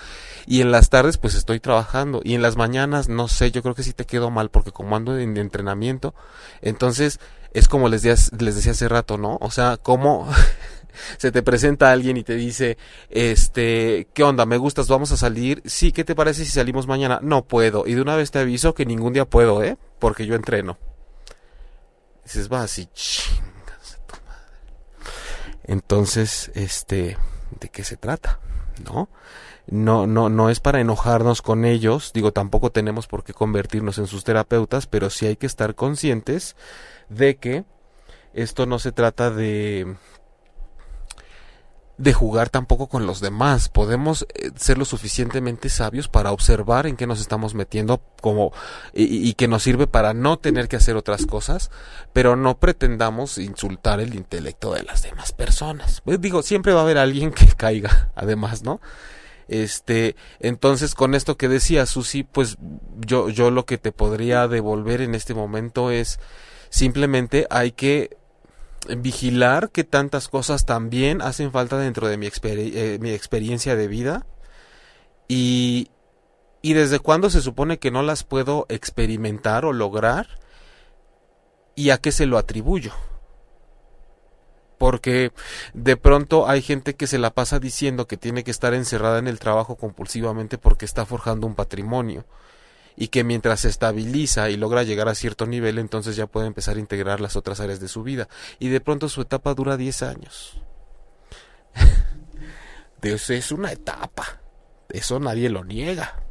[0.46, 2.22] Y en las tardes pues estoy trabajando.
[2.24, 4.96] Y en las mañanas no sé yo creo que sí te quedo mal porque como
[4.96, 6.14] ando en entrenamiento
[6.62, 7.20] entonces
[7.54, 10.28] es como les decía, les decía hace rato no o sea como
[11.18, 12.78] se te presenta alguien y te dice,
[13.10, 14.46] este, ¿qué onda?
[14.46, 14.88] ¿Me gustas?
[14.88, 15.62] ¿Vamos a salir?
[15.66, 17.20] Sí, ¿qué te parece si salimos mañana?
[17.22, 17.86] No puedo.
[17.88, 19.78] Y de una vez te aviso que ningún día puedo, ¿eh?
[20.00, 20.78] Porque yo entreno
[22.24, 25.14] dices, va así, chingas tu madre.
[25.66, 27.18] Entonces, este,
[27.60, 28.40] ¿de qué se trata?
[28.84, 29.10] ¿No?
[29.68, 34.08] No, no, no es para enojarnos con ellos, digo, tampoco tenemos por qué convertirnos en
[34.08, 36.58] sus terapeutas, pero sí hay que estar conscientes
[37.08, 37.64] de que
[38.34, 39.96] esto no se trata de
[42.04, 43.70] de jugar tampoco con los demás.
[43.70, 48.52] Podemos eh, ser lo suficientemente sabios para observar en qué nos estamos metiendo como
[48.94, 51.72] y, y, que nos sirve para no tener que hacer otras cosas,
[52.12, 56.02] pero no pretendamos insultar el intelecto de las demás personas.
[56.02, 58.82] Pues digo, siempre va a haber alguien que caiga, además, ¿no?
[59.48, 62.58] Este, entonces con esto que decía Susi, pues
[63.00, 66.20] yo yo lo que te podría devolver en este momento es
[66.70, 68.18] simplemente hay que
[68.98, 74.26] vigilar que tantas cosas también hacen falta dentro de mi, eh, mi experiencia de vida
[75.28, 75.90] y,
[76.62, 80.40] y desde cuándo se supone que no las puedo experimentar o lograr
[81.76, 82.94] y a qué se lo atribuyo.
[84.78, 85.32] Porque
[85.74, 89.28] de pronto hay gente que se la pasa diciendo que tiene que estar encerrada en
[89.28, 92.26] el trabajo compulsivamente porque está forjando un patrimonio
[92.96, 96.78] y que mientras se estabiliza y logra llegar a cierto nivel, entonces ya puede empezar
[96.78, 98.28] a integrar las otras áreas de su vida.
[98.60, 100.62] Y de pronto su etapa dura 10 años.
[103.02, 104.42] Eso es una etapa.
[104.90, 106.24] Eso nadie lo niega.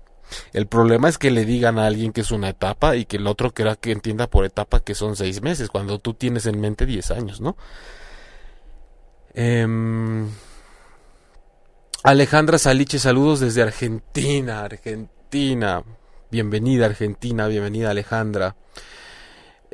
[0.52, 3.26] El problema es que le digan a alguien que es una etapa y que el
[3.26, 6.86] otro crea que entienda por etapa que son seis meses, cuando tú tienes en mente
[6.86, 7.56] 10 años, ¿no?
[9.34, 9.66] Eh...
[12.04, 15.84] Alejandra Saliche, saludos desde Argentina, Argentina.
[16.32, 18.56] Bienvenida Argentina, bienvenida Alejandra.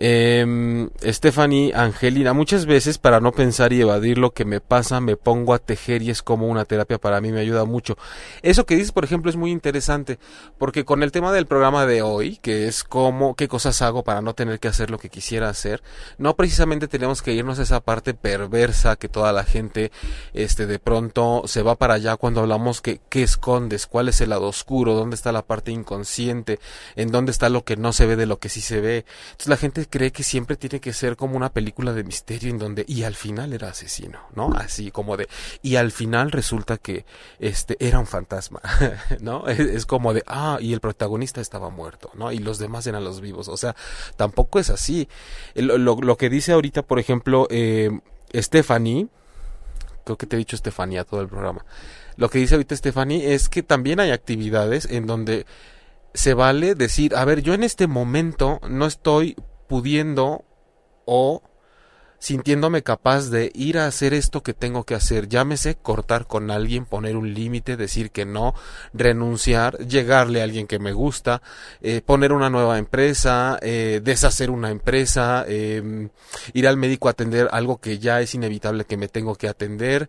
[0.01, 5.17] Eh, Stephanie Angelina, muchas veces para no pensar y evadir lo que me pasa, me
[5.17, 7.99] pongo a tejer y es como una terapia para mí, me ayuda mucho.
[8.43, 10.21] Eso que dices, por ejemplo, es muy interesante,
[10.57, 14.23] porque con el tema del programa de hoy, que es cómo, qué cosas hago para
[14.23, 15.83] no tener que hacer lo que quisiera hacer,
[16.17, 19.91] no precisamente tenemos que irnos a esa parte perversa que toda la gente,
[20.33, 24.31] este, de pronto se va para allá cuando hablamos que, qué escondes, cuál es el
[24.31, 26.61] lado oscuro, dónde está la parte inconsciente,
[26.95, 29.05] en dónde está lo que no se ve de lo que sí se ve.
[29.33, 32.59] Entonces la gente cree que siempre tiene que ser como una película de misterio en
[32.59, 34.53] donde y al final era asesino, ¿no?
[34.55, 35.29] Así como de
[35.62, 37.05] y al final resulta que
[37.38, 38.61] este era un fantasma,
[39.20, 39.46] ¿no?
[39.48, 42.33] Es, como de ah y el protagonista estaba muerto, ¿no?
[42.33, 43.74] Y los demás eran los vivos, o sea,
[44.16, 45.09] tampoco es así.
[45.55, 47.90] Lo, lo, que dice ahorita, por ejemplo, eh,
[48.35, 49.09] Stephanie,
[50.05, 51.64] creo que te he dicho Estefanía todo el programa.
[52.16, 55.46] Lo que dice ahorita Stephanie es que también hay actividades en donde
[56.14, 59.37] se vale decir, a ver, yo en este momento no estoy
[59.69, 60.45] pudiendo
[61.07, 61.43] o
[62.19, 66.85] sintiéndome capaz de ir a hacer esto que tengo que hacer, llámese cortar con alguien,
[66.85, 68.55] poner un límite, decir que no,
[68.93, 71.43] renunciar, llegarle a alguien que me gusta,
[71.81, 76.09] eh, poner una nueva empresa, eh, deshacer una empresa, eh,
[76.53, 80.09] ir al médico a atender algo que ya es inevitable que me tengo que atender,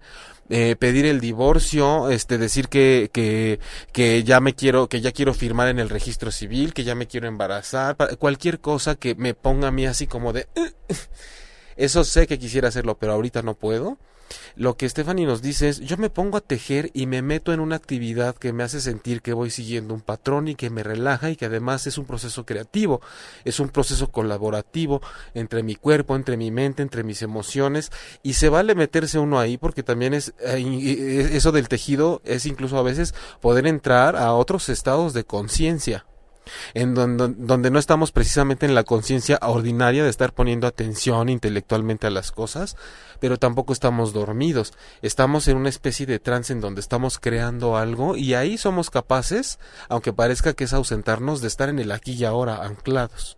[0.50, 3.60] eh, pedir el divorcio, este, decir que, que,
[3.94, 7.06] que ya me quiero, que ya quiero firmar en el registro civil, que ya me
[7.06, 10.48] quiero embarazar, cualquier cosa que me ponga a mí así como de,
[11.80, 13.98] eso sé que quisiera hacerlo, pero ahorita no puedo.
[14.56, 17.62] Lo que Stephanie nos dice es, yo me pongo a tejer y me meto en
[17.62, 21.30] una actividad que me hace sentir que voy siguiendo un patrón y que me relaja
[21.30, 23.02] y que además es un proceso creativo,
[23.46, 25.02] es un proceso colaborativo
[25.34, 29.58] entre mi cuerpo, entre mi mente, entre mis emociones y se vale meterse uno ahí
[29.58, 35.14] porque también es eso del tejido es incluso a veces poder entrar a otros estados
[35.14, 36.06] de conciencia
[36.74, 42.08] en donde, donde, no estamos precisamente en la conciencia ordinaria de estar poniendo atención intelectualmente
[42.08, 42.76] a las cosas,
[43.20, 44.74] pero tampoco estamos dormidos.
[45.02, 49.60] Estamos en una especie de trance en donde estamos creando algo y ahí somos capaces,
[49.90, 53.38] aunque parezca que es ausentarnos, de estar en el aquí y ahora anclados.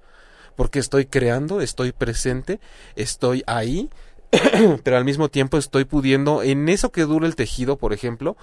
[0.56, 2.60] Porque estoy creando, estoy presente,
[2.96, 3.90] estoy ahí,
[4.84, 8.38] pero al mismo tiempo estoy pudiendo, en eso que dura el tejido, por ejemplo,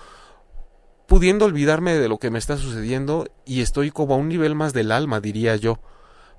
[1.09, 4.75] pudiendo olvidarme de lo que me está sucediendo y estoy como a un nivel más
[4.75, 5.81] del alma, diría yo.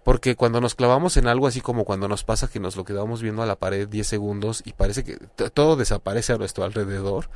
[0.04, 3.22] Porque cuando nos clavamos en algo así como cuando nos pasa que nos lo quedamos
[3.22, 5.18] viendo a la pared 10 segundos y parece que
[5.54, 7.30] todo desaparece a nuestro alrededor,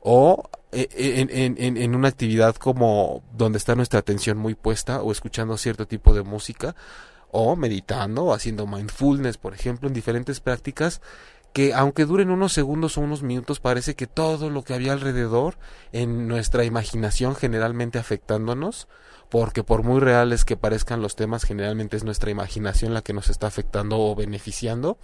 [0.00, 5.02] o e, e, en, en, en, una actividad como donde está nuestra atención muy puesta
[5.02, 6.74] o escuchando cierto tipo de música
[7.30, 11.02] o meditando o haciendo mindfulness, por ejemplo, en diferentes prácticas
[11.54, 15.56] que aunque duren unos segundos o unos minutos, parece que todo lo que había alrededor
[15.92, 18.88] en nuestra imaginación generalmente afectándonos,
[19.30, 23.30] porque por muy reales que parezcan los temas, generalmente es nuestra imaginación la que nos
[23.30, 24.98] está afectando o beneficiando.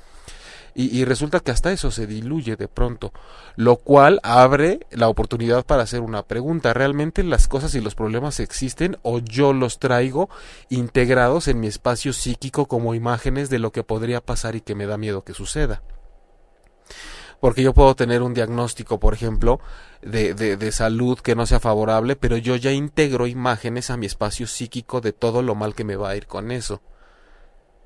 [0.75, 3.13] Y, y, resulta que hasta eso se diluye de pronto,
[3.55, 6.73] lo cual abre la oportunidad para hacer una pregunta.
[6.73, 10.29] ¿Realmente las cosas y los problemas existen o yo los traigo
[10.69, 14.87] integrados en mi espacio psíquico como imágenes de lo que podría pasar y que me
[14.87, 15.83] da miedo que suceda?
[17.41, 19.61] Porque yo puedo tener un diagnóstico, por ejemplo,
[20.03, 24.07] de, de, de, salud que no sea favorable, pero yo ya integro imágenes a mi
[24.07, 26.83] espacio psíquico de todo lo mal que me va a ir con eso.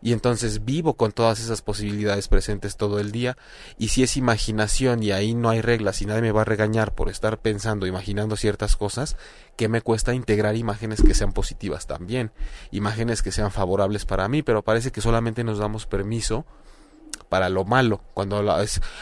[0.05, 3.39] Y entonces vivo con todas esas posibilidades presentes todo el día.
[3.79, 6.95] Y si es imaginación y ahí no hay reglas y nadie me va a regañar
[6.95, 9.17] por estar pensando, imaginando ciertas cosas,
[9.57, 12.33] que me cuesta integrar imágenes que sean positivas también.
[12.71, 16.45] Imágenes que sean favorables para mí, pero parece que solamente nos damos permiso
[17.29, 18.37] para lo malo, cuando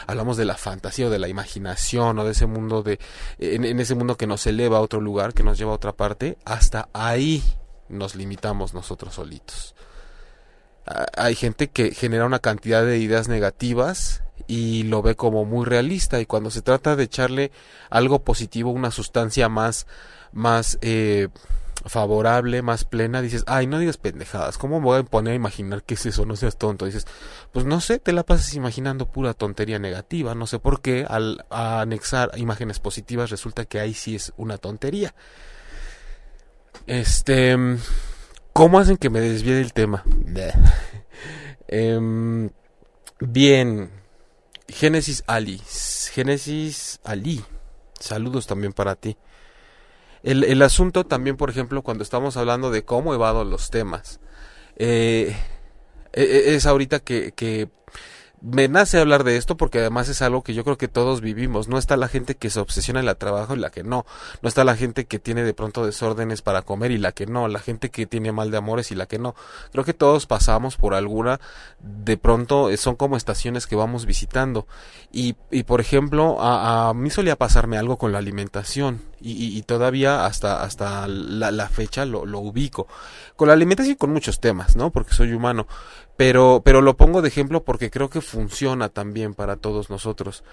[0.07, 2.99] hablamos de la fantasía o de la imaginación o de ese mundo de
[3.39, 6.37] en, ese mundo que nos eleva a otro lugar, que nos lleva a otra parte,
[6.45, 7.43] hasta ahí
[7.89, 9.75] nos limitamos nosotros solitos.
[11.15, 16.19] Hay gente que genera una cantidad de ideas negativas y lo ve como muy realista
[16.19, 17.51] y cuando se trata de echarle
[17.89, 19.87] algo positivo, una sustancia más
[20.33, 21.29] más eh,
[21.85, 25.83] favorable, más plena, dices, ay, no digas pendejadas, ¿cómo me voy a poner a imaginar
[25.83, 26.25] qué es eso?
[26.25, 26.85] No seas tonto.
[26.85, 27.05] Dices,
[27.51, 31.45] pues no sé, te la pasas imaginando pura tontería negativa, no sé por qué, al
[31.49, 35.13] anexar imágenes positivas resulta que ahí sí es una tontería.
[36.87, 37.55] Este,
[38.53, 40.03] ¿cómo hacen que me desvíe del tema?
[41.67, 42.49] eh,
[43.19, 43.91] bien,
[44.67, 45.61] Génesis Ali,
[46.11, 47.43] Génesis Ali,
[47.99, 49.17] saludos también para ti.
[50.23, 54.21] El, el, asunto también, por ejemplo, cuando estamos hablando de cómo evado los temas,
[54.77, 55.35] eh,
[56.13, 57.69] e, e, es ahorita que, que
[58.43, 61.69] me nace hablar de esto porque además es algo que yo creo que todos vivimos.
[61.69, 64.05] No está la gente que se obsesiona en el trabajo y la que no.
[64.41, 67.47] No está la gente que tiene de pronto desórdenes para comer y la que no.
[67.47, 69.33] La gente que tiene mal de amores y la que no.
[69.71, 71.39] Creo que todos pasamos por alguna.
[71.79, 74.67] De pronto eh, son como estaciones que vamos visitando.
[75.13, 79.01] Y, por ejemplo, a, mí solía pasarme algo con la alimentación.
[79.25, 82.87] Y, todavía hasta, hasta la, la fecha lo, lo ubico.
[83.37, 84.91] Con la alimentación y con muchos temas, ¿no?
[84.91, 85.65] Porque soy humano
[86.23, 90.45] pero, pero lo pongo de ejemplo porque creo que funciona también para todos nosotros.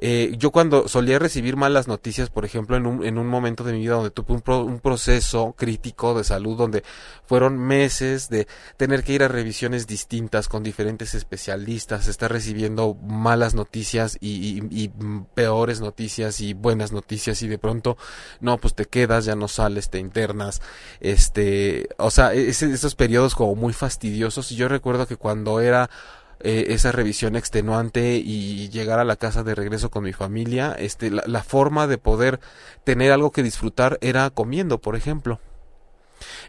[0.00, 3.72] Eh, yo cuando solía recibir malas noticias, por ejemplo, en un, en un momento de
[3.72, 6.84] mi vida donde tuve un, pro, un, proceso crítico de salud, donde
[7.26, 13.54] fueron meses de tener que ir a revisiones distintas con diferentes especialistas, estar recibiendo malas
[13.54, 14.88] noticias y, y, y
[15.34, 17.96] peores noticias y buenas noticias y de pronto,
[18.40, 20.62] no, pues te quedas, ya no sales, te internas,
[21.00, 24.52] este, o sea, ese, esos periodos como muy fastidiosos.
[24.52, 25.90] Y yo recuerdo que cuando era
[26.40, 31.10] eh, esa revisión extenuante y llegar a la casa de regreso con mi familia, este,
[31.10, 32.40] la, la forma de poder
[32.84, 35.40] tener algo que disfrutar era comiendo, por ejemplo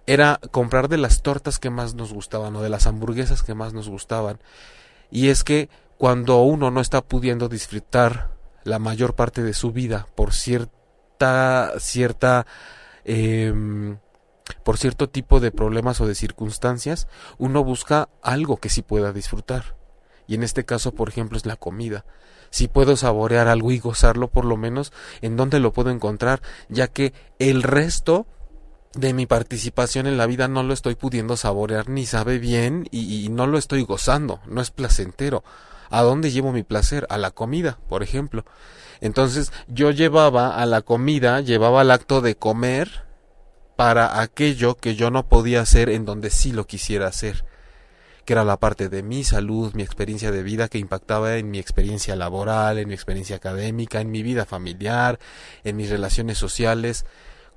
[0.06, 3.74] era comprar de las tortas que más nos gustaban o de las hamburguesas que más
[3.74, 4.40] nos gustaban.
[5.12, 8.32] Y es que cuando uno no está pudiendo disfrutar
[8.64, 12.46] la mayor parte de su vida por cierta cierta
[13.06, 13.54] eh,
[14.64, 19.79] por cierto tipo de problemas o de circunstancias, uno busca algo que sí pueda disfrutar
[20.30, 22.06] y en este caso, por ejemplo, es la comida.
[22.52, 26.44] Si puedo saborear algo y gozarlo por lo menos, ¿en dónde lo puedo encontrar?
[26.70, 28.28] Ya que el resto
[28.94, 33.28] de mi participación en la vida no lo estoy pudiendo saborear ni sabe bien y,
[33.30, 35.44] no lo estoy gozando, no es placentero.
[35.90, 37.08] ¿A dónde llevo mi placer?
[37.10, 38.46] A la comida, por ejemplo.
[39.02, 43.06] Entonces yo llevaba a la comida, llevaba al acto de comer
[43.76, 47.49] para aquello que yo no podía hacer en donde sí lo quisiera hacer
[48.30, 51.58] que era la parte de mi salud, mi experiencia de vida que impactaba en mi
[51.58, 55.18] experiencia laboral, en mi experiencia académica, en mi vida familiar,
[55.64, 57.08] en mis relaciones sociales,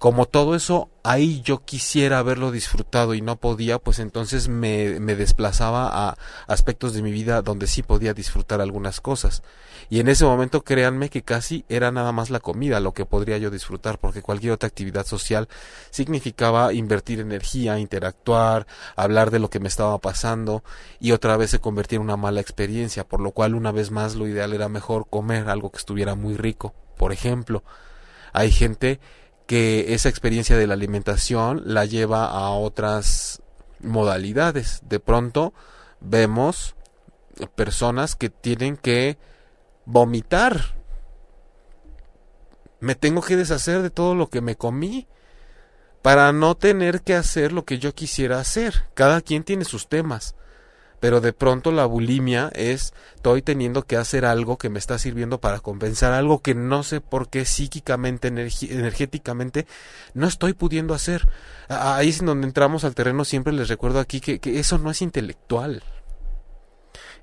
[0.02, 5.14] como todo eso ahí yo quisiera haberlo disfrutado y no podía, pues entonces me, me,
[5.14, 6.16] desplazaba a
[6.48, 9.44] aspectos de mi vida donde sí podía disfrutar algunas cosas.
[9.90, 13.38] Y en ese momento créanme que casi era nada más la comida lo que podría
[13.38, 15.48] yo disfrutar, porque cualquier otra actividad social
[15.90, 20.64] significaba invertir energía, interactuar, hablar de lo que me estaba pasando
[20.98, 24.16] y otra vez se convertía en una mala experiencia, por lo cual una vez más
[24.16, 26.74] lo ideal era mejor comer algo que estuviera muy rico.
[26.96, 27.62] Por ejemplo,
[28.32, 28.98] hay gente
[29.46, 33.42] que esa experiencia de la alimentación la lleva a otras
[33.80, 34.80] modalidades.
[34.88, 35.52] De pronto
[36.00, 36.74] vemos
[37.54, 39.18] personas que tienen que
[39.84, 40.76] vomitar.
[42.80, 45.06] Me tengo que deshacer de todo lo que me comí
[46.02, 48.88] para no tener que hacer lo que yo quisiera hacer.
[48.94, 50.34] Cada quien tiene sus temas
[51.02, 55.40] pero de pronto la bulimia es estoy teniendo que hacer algo que me está sirviendo
[55.40, 59.66] para compensar algo que no sé por qué psíquicamente, energéticamente
[60.14, 61.28] no estoy pudiendo hacer.
[61.68, 65.82] Ahí es donde entramos al terreno, siempre les recuerdo aquí que, eso no es intelectual.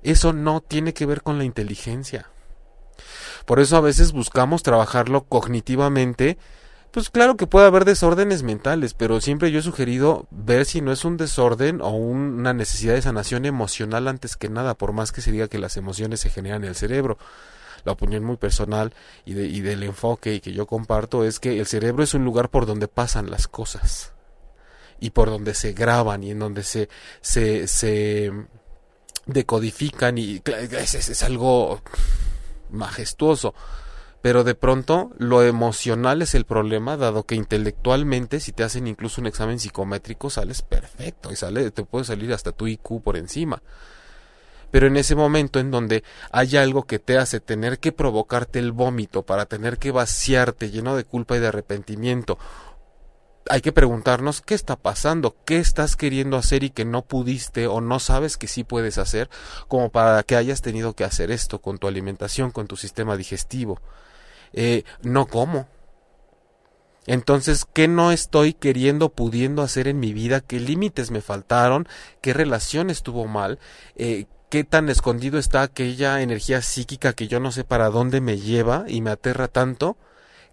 [0.02, 2.28] Eso no tiene que ver con la inteligencia.
[3.46, 6.36] Por eso a veces buscamos trabajarlo cognitivamente
[6.90, 10.92] pues claro que puede haber desórdenes mentales, pero siempre yo he sugerido ver si no
[10.92, 15.20] es un desorden o una necesidad de sanación emocional antes que nada, por más que
[15.20, 17.18] se diga que las emociones se generan en el cerebro.
[17.84, 18.92] La opinión muy personal
[19.24, 22.66] y, y del enfoque que yo comparto es que el cerebro es un lugar por
[22.66, 24.12] donde pasan las cosas
[25.00, 26.88] y por donde se graban y en donde se,
[27.22, 28.32] se,
[29.26, 31.80] decodifican y es algo
[32.70, 33.54] majestuoso
[34.22, 39.20] pero de pronto lo emocional es el problema, dado que intelectualmente, si te hacen incluso
[39.20, 43.62] un examen psicométrico, sales perfecto y sale, te puede salir hasta tu IQ por encima.
[44.70, 48.72] Pero en ese momento en donde hay algo que te hace tener que provocarte el
[48.72, 52.38] vómito para tener que vaciarte lleno de culpa y de arrepentimiento,
[53.48, 57.80] hay que preguntarnos qué está pasando, qué estás queriendo hacer y que no pudiste o
[57.80, 59.30] no sabes que sí puedes hacer,
[59.66, 63.80] como para que hayas tenido que hacer esto con tu alimentación, con tu sistema digestivo
[64.52, 65.68] eh, no como.
[67.06, 70.40] Entonces, ¿qué no estoy queriendo, pudiendo hacer en mi vida?
[70.40, 71.88] ¿Qué límites me faltaron?
[72.20, 73.58] ¿Qué relación estuvo mal?
[73.96, 78.38] Eh, ¿Qué tan escondido está aquella energía psíquica que yo no sé para dónde me
[78.38, 79.96] lleva y me aterra tanto?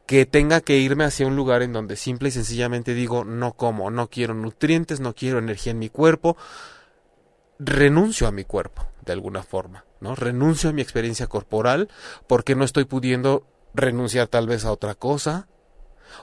[0.07, 3.91] que tenga que irme hacia un lugar en donde simple y sencillamente digo no como,
[3.91, 6.37] no quiero nutrientes, no quiero energía en mi cuerpo,
[7.59, 10.15] renuncio a mi cuerpo de alguna forma, ¿no?
[10.15, 11.89] Renuncio a mi experiencia corporal
[12.25, 13.45] porque no estoy pudiendo
[13.77, 15.47] renunciar tal vez a otra cosa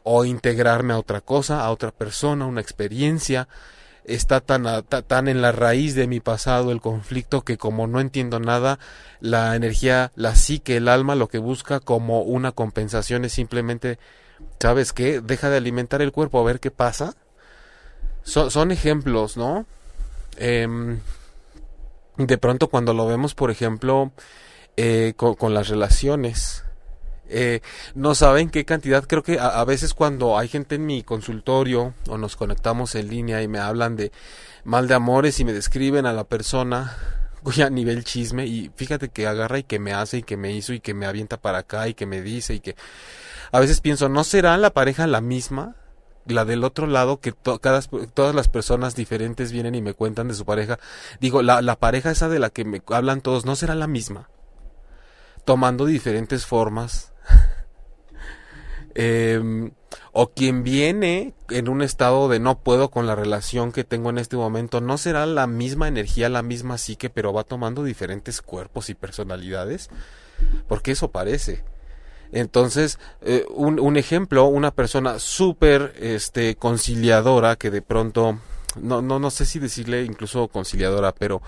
[0.02, 3.48] o integrarme a otra cosa, a otra persona, una experiencia.
[4.04, 8.38] Está tan, tan en la raíz de mi pasado el conflicto que como no entiendo
[8.38, 8.78] nada,
[9.20, 13.98] la energía, la psique, el alma lo que busca como una compensación es simplemente,
[14.60, 15.22] ¿sabes qué?
[15.22, 17.14] Deja de alimentar el cuerpo a ver qué pasa.
[18.24, 19.66] son ejemplos, ¿no?
[20.36, 21.00] Em,
[22.18, 24.12] de pronto cuando lo vemos, por ejemplo,
[24.76, 26.64] eh, con las relaciones,
[27.28, 27.60] eh,
[27.94, 29.04] no saben qué cantidad.
[29.04, 33.42] Creo que a, veces cuando hay gente en mi consultorio o nos conectamos en línea
[33.42, 34.12] y me hablan de
[34.64, 36.96] mal de amores y me describen a la persona
[37.42, 40.72] cuya nivel chisme y fíjate que agarra y que me hace y que me hizo
[40.72, 42.76] y que me avienta para acá y que me dice y que
[43.52, 45.76] a veces pienso, ¿no será la pareja la misma?
[46.26, 50.46] La del otro lado, que todas las personas diferentes vienen y me cuentan de su
[50.46, 50.78] pareja.
[51.20, 54.30] Digo, la, la pareja esa de la que me hablan todos, ¿no será la misma?
[55.44, 57.13] Tomando diferentes formas,
[58.94, 59.72] Em,
[60.12, 64.18] o quien viene en un estado de no puedo con la relación que tengo en
[64.18, 68.90] este momento, no será la misma energía, la misma psique, pero va tomando diferentes cuerpos
[68.90, 69.90] y personalidades,
[70.68, 71.64] porque eso parece.
[72.32, 78.38] Entonces, eh, un, ejemplo, una persona súper este, conciliadora que de pronto,
[78.80, 81.42] no, no, no sé si decirle incluso conciliadora, pero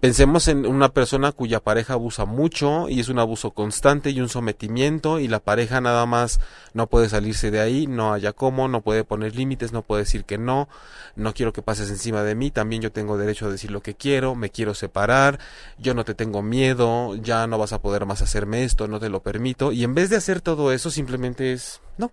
[0.00, 4.28] Pensemos en una persona cuya pareja abusa mucho y es un abuso constante y un
[4.28, 6.38] sometimiento y la pareja nada más
[6.72, 10.24] no puede salirse de ahí, no haya cómo, no puede poner límites, no puede decir
[10.24, 10.68] que no,
[11.16, 13.94] no quiero que pases encima de mí, también yo tengo derecho a decir lo que
[13.94, 15.40] quiero, me quiero separar,
[15.78, 19.08] yo no te tengo miedo, ya no vas a poder más hacerme esto, no te
[19.08, 22.12] lo permito y en vez de hacer todo eso simplemente es no.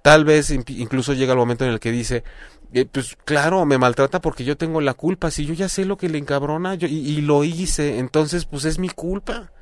[0.00, 2.24] Tal vez incluso llega el momento en el que dice,
[2.90, 5.30] pues claro, me maltrata porque yo tengo la culpa.
[5.30, 8.78] Si yo ya sé lo que le encabrona yo, y, lo hice, entonces pues es
[8.78, 9.52] mi culpa.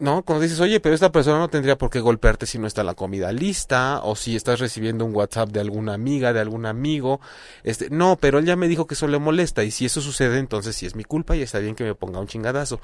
[0.00, 0.22] ¿No?
[0.22, 2.94] Cuando dices, oye, pero esta persona no tendría por qué golpearte si no está la
[2.94, 7.20] comida lista, o si estás recibiendo un WhatsApp de alguna amiga, de algún amigo.
[7.64, 10.38] Este, no, pero él ya me dijo que eso le molesta, y si eso sucede,
[10.38, 12.80] entonces sí es mi culpa y está bien que me ponga un chingadazo.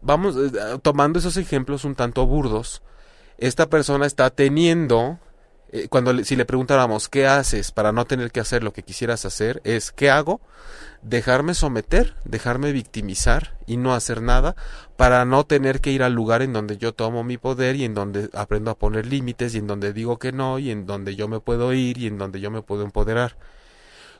[0.00, 2.82] Vamos, eh, tomando esos ejemplos un tanto burdos,
[3.36, 5.18] esta persona está teniendo
[5.76, 9.24] eh, cuando si le preguntáramos qué haces para no tener que hacer lo que quisieras
[9.24, 10.40] hacer, es ¿qué hago?
[11.02, 14.54] Dejarme someter, dejarme victimizar y no hacer nada
[14.96, 17.92] para no tener que ir al lugar en donde yo tomo mi poder y en
[17.92, 21.26] donde aprendo a poner límites y en donde digo que no y en donde yo
[21.26, 23.36] me puedo ir y en donde yo me puedo empoderar.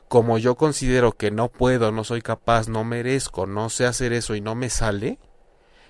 [0.09, 4.35] Como yo considero que no puedo, no soy capaz, no merezco, no sé hacer eso
[4.35, 5.19] y no me sale,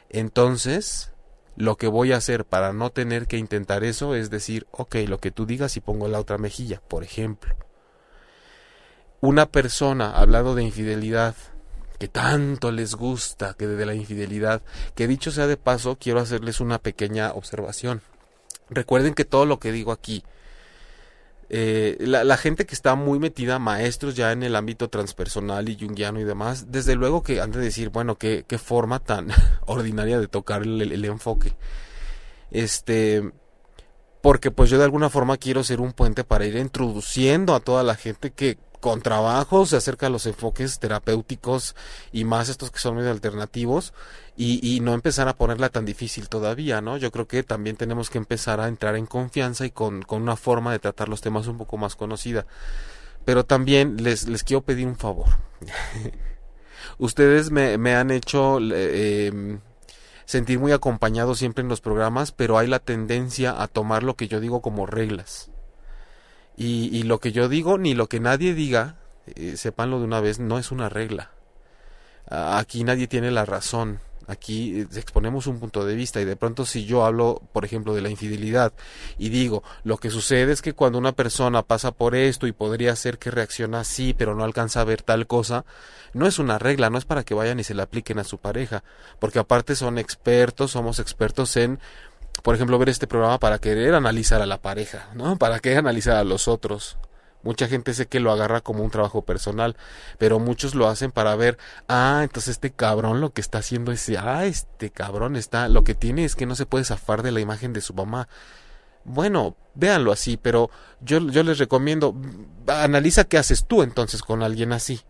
[0.09, 1.11] entonces
[1.56, 5.20] lo que voy a hacer para no tener que intentar eso es decir, ok, lo
[5.20, 7.56] que tú digas y pongo la otra mejilla, por ejemplo.
[9.22, 11.36] Una persona hablando de infidelidad,
[11.97, 14.62] que tanto les gusta que de la infidelidad,
[14.95, 18.01] que dicho sea de paso, quiero hacerles una pequeña observación.
[18.70, 20.24] Recuerden que todo lo que digo aquí
[21.49, 26.19] eh, la, gente que está muy metida, maestros ya en el ámbito transpersonal y junguiano
[26.19, 29.27] y demás, desde luego que han de decir, bueno, qué, qué forma tan
[29.65, 31.53] ordinaria de tocar el, enfoque.
[32.49, 33.31] Este,
[34.21, 37.83] porque pues yo de alguna forma quiero ser un puente para ir introduciendo a toda
[37.83, 41.75] la gente que con trabajo se acerca a los enfoques terapéuticos
[42.11, 43.95] y más estos que son medio alternativos
[44.38, 46.95] y, no empezar a ponerla tan difícil todavía, ¿no?
[46.97, 50.71] Yo creo que también tenemos que empezar a entrar en confianza y con, una forma
[50.71, 52.45] de tratar los temas un poco más conocida.
[53.25, 55.29] Pero también les, quiero pedir un favor.
[56.99, 59.57] Ustedes me, han hecho eh,
[60.25, 64.27] sentir muy acompañado siempre en los programas, pero hay la tendencia a tomar lo que
[64.27, 65.49] yo digo como reglas.
[66.58, 68.95] Y, y lo que yo digo, ni lo que nadie diga,
[69.36, 71.32] eh, sepanlo de una vez, no es una regla.
[72.28, 76.66] Aquí nadie tiene la razón Aquí eh, exponemos un punto de vista y de pronto
[76.66, 78.74] si yo hablo, por ejemplo, de la infidelidad
[79.18, 82.95] y digo, lo que sucede es que cuando una persona pasa por esto y podría
[82.95, 85.66] ser que reacciona así, pero no alcanza a ver tal cosa,
[86.14, 88.38] no es una regla, no es para que vayan y se la apliquen a su
[88.39, 88.84] pareja,
[89.20, 91.80] porque aparte son expertos, somos expertos en
[92.43, 95.38] por ejemplo, ver este programa para querer analizar a la pareja, ¿no?
[95.39, 96.97] Para querer analizar a los otros.
[97.43, 99.77] Mucha gente sé que lo agarra como un trabajo personal,
[100.17, 104.09] pero muchos lo hacen para ver, ah, entonces este cabrón lo que está haciendo es,
[104.17, 107.41] ah, este cabrón está, lo que tiene es que no se puede zafar de la
[107.41, 108.27] imagen de su mamá.
[109.03, 110.71] Bueno, véanlo así, pero
[111.01, 112.15] yo, yo les recomiendo,
[112.65, 115.01] analiza qué haces tú entonces con alguien así.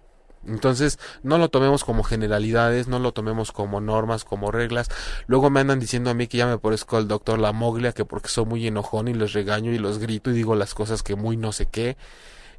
[0.46, 4.89] Entonces, no lo tomemos como generalidades, no lo tomemos como normas, como reglas.
[5.28, 8.06] Luego me andan diciendo a mí que ya me parezco al doctor La Moglia, que
[8.06, 11.16] porque soy muy enojón y les regaño y los grito y digo las cosas que
[11.16, 11.98] muy no sé qué.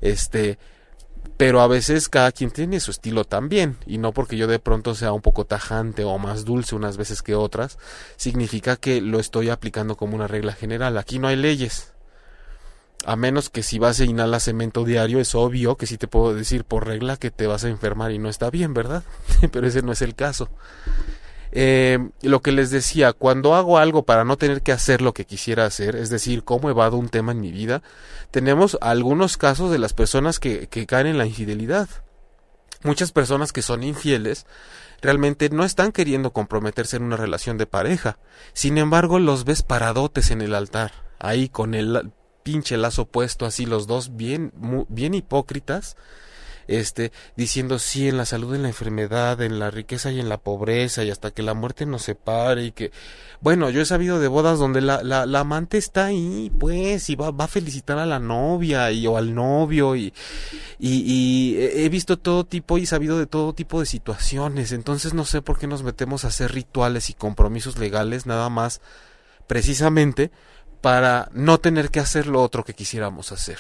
[0.01, 0.59] Este,
[1.37, 4.95] pero a veces cada quien tiene su estilo también, y no porque yo de pronto
[4.95, 7.79] sea un poco tajante o más dulce unas veces que otras,
[8.17, 10.97] significa que lo estoy aplicando como una regla general.
[10.99, 11.93] Aquí no hay leyes.
[13.05, 16.35] A menos que si vas a inhalar cemento diario, es obvio que sí te puedo
[16.35, 19.05] decir por regla que te vas a enfermar y no está bien, ¿verdad?
[19.53, 20.49] Pero ese no es el caso.
[21.53, 25.25] Eh, lo que les decía, cuando hago algo para no tener que hacer lo que
[25.25, 27.83] quisiera hacer, es decir, cómo evado un tema en mi vida,
[28.31, 31.89] tenemos algunos casos de las personas que, que caen en la infidelidad.
[32.83, 34.47] Muchas personas que son infieles
[35.01, 38.19] realmente no están queriendo comprometerse en una relación de pareja.
[38.53, 42.13] Sin embargo, los ves paradotes en el altar, ahí con el
[42.47, 44.53] pinche lazo puesto, así los dos bien,
[44.89, 45.97] bien hipócritas,
[46.69, 50.39] este, diciendo sí en la salud, en la enfermedad, en la riqueza y en la
[50.39, 52.93] pobreza, y hasta que la muerte nos separe, y que,
[53.41, 57.33] bueno, yo he sabido de bodas donde la, la, amante está ahí, pues, y va,
[57.33, 60.15] va a felicitar a la novia, y, o al novio, y,
[60.79, 65.43] y he visto todo tipo y sabido de todo tipo de situaciones, entonces no sé
[65.43, 68.81] por qué nos metemos a hacer rituales y compromisos legales, nada más,
[69.49, 70.31] precisamente,
[70.81, 73.59] para no tener que hacer lo otro que quisiéramos hacer.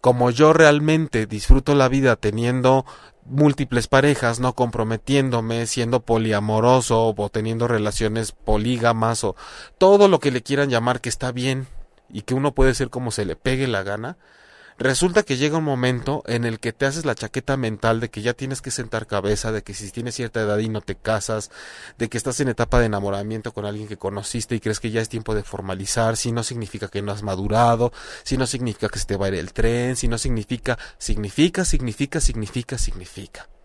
[0.00, 2.84] Como yo realmente disfruto la vida teniendo
[3.24, 9.36] múltiples parejas, no comprometiéndome, siendo poliamoroso o teniendo relaciones polígamas o
[9.78, 11.68] todo lo que le quieran llamar que está bien
[12.08, 14.16] y que uno puede ser como se le pegue la gana,
[14.80, 18.22] Resulta que llega un momento en el que te haces la chaqueta mental de que
[18.22, 21.50] ya tienes que sentar cabeza, de que si tienes cierta edad y no te casas,
[21.98, 25.02] de que estás en etapa de enamoramiento con alguien que conociste y crees que ya
[25.02, 28.98] es tiempo de formalizar, si no significa que no has madurado, si no significa que
[28.98, 33.59] se te va a ir el tren, si no significa, significa, significa, significa, significa.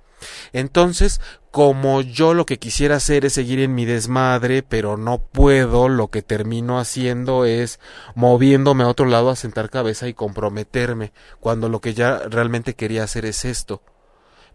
[0.53, 1.21] Entonces,
[1.51, 6.09] como yo lo que quisiera hacer es seguir en mi desmadre, pero no puedo, lo
[6.09, 7.79] que termino haciendo es
[8.13, 13.03] moviéndome a otro lado a sentar cabeza y comprometerme, cuando lo que ya realmente quería
[13.03, 13.81] hacer es esto.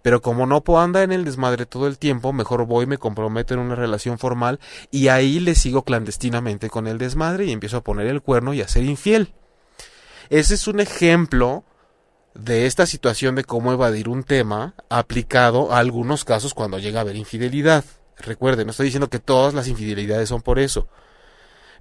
[0.02, 3.54] Pero como no puedo andar en el desmadre todo el tiempo, mejor voy, me comprometo
[3.54, 4.58] en una relación formal
[4.90, 8.62] y ahí le sigo clandestinamente con el desmadre y empiezo a poner el cuerno y
[8.62, 9.34] a ser infiel.
[10.30, 11.64] Ese es un ejemplo
[12.34, 17.02] de esta situación de cómo evadir un tema aplicado a algunos casos cuando llega a
[17.02, 17.84] haber infidelidad.
[18.18, 20.88] Recuerden, no estoy diciendo que todas las infidelidades son por eso,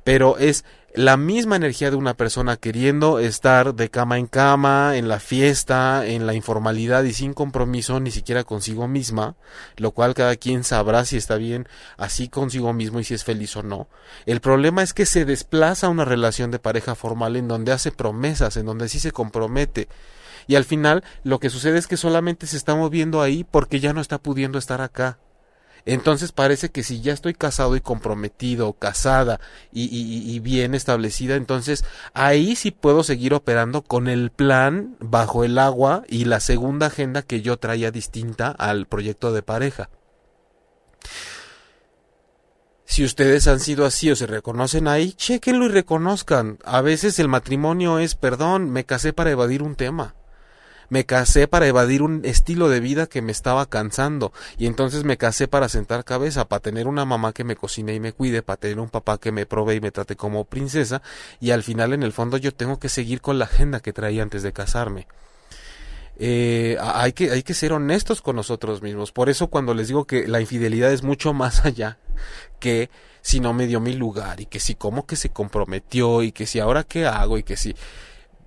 [0.04, 0.64] pero es
[0.96, 6.06] la misma energía de una persona queriendo estar de cama en cama, en la fiesta,
[6.06, 9.36] en la informalidad y sin compromiso ni siquiera consigo misma,
[9.78, 13.56] lo cual cada quien sabrá si está bien así consigo mismo y si es feliz
[13.56, 13.88] o no.
[14.26, 18.58] El problema es que se desplaza una relación de pareja formal en donde hace promesas,
[18.58, 19.88] en donde sí se compromete.
[20.50, 23.94] Y al final lo que sucede es que solamente se está moviendo ahí porque ya
[23.94, 25.20] no está pudiendo estar acá.
[25.86, 29.40] Entonces parece que si ya estoy casado y comprometido, casada
[29.72, 31.86] y, bien establecida, entonces
[32.16, 37.22] ahí sí puedo seguir operando con el plan bajo el agua y la segunda agenda
[37.22, 39.92] que yo traía distinta al proyecto de pareja.
[42.86, 46.58] Si ustedes han sido así o se reconocen ahí, chequenlo y reconozcan.
[46.66, 50.16] A veces el matrimonio es, perdón, me casé para evadir un tema
[50.90, 55.18] me casé para evadir un estilo de vida que me estaba cansando y entonces me
[55.18, 58.58] casé para sentar cabeza, para tener una mamá que me cocine y me cuide, para
[58.58, 61.02] tener un papá que me provee y me trate como princesa
[61.40, 64.24] y al final en el fondo yo tengo que seguir con la agenda que traía
[64.24, 65.08] antes de casarme.
[66.22, 69.14] Eh, hay, que, hay que ser honestos con nosotros mismos.
[69.14, 71.98] Por eso cuando les digo que la infidelidad es mucho más allá
[72.60, 72.90] que
[73.22, 76.46] si no me dio mi lugar y que si como que se comprometió y que
[76.46, 77.76] si ahora qué hago y que si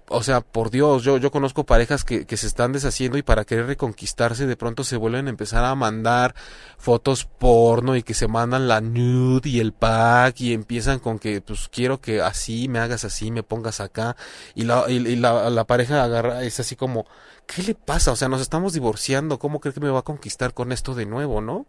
[0.09, 3.45] o sea, por Dios, yo, yo conozco parejas que, que se están deshaciendo y para
[3.45, 6.35] querer reconquistarse de pronto se vuelven a empezar a mandar
[6.77, 11.41] fotos porno y que se mandan la nude y el pack y empiezan con que
[11.41, 14.17] pues quiero que así me hagas así, me pongas acá.
[14.55, 17.07] Y la, y, la, la pareja agarra, es así como
[17.55, 18.13] ¿qué le pasa?
[18.13, 21.07] O sea, nos estamos divorciando, ¿cómo cree que me va a conquistar con esto de
[21.07, 21.67] nuevo, no?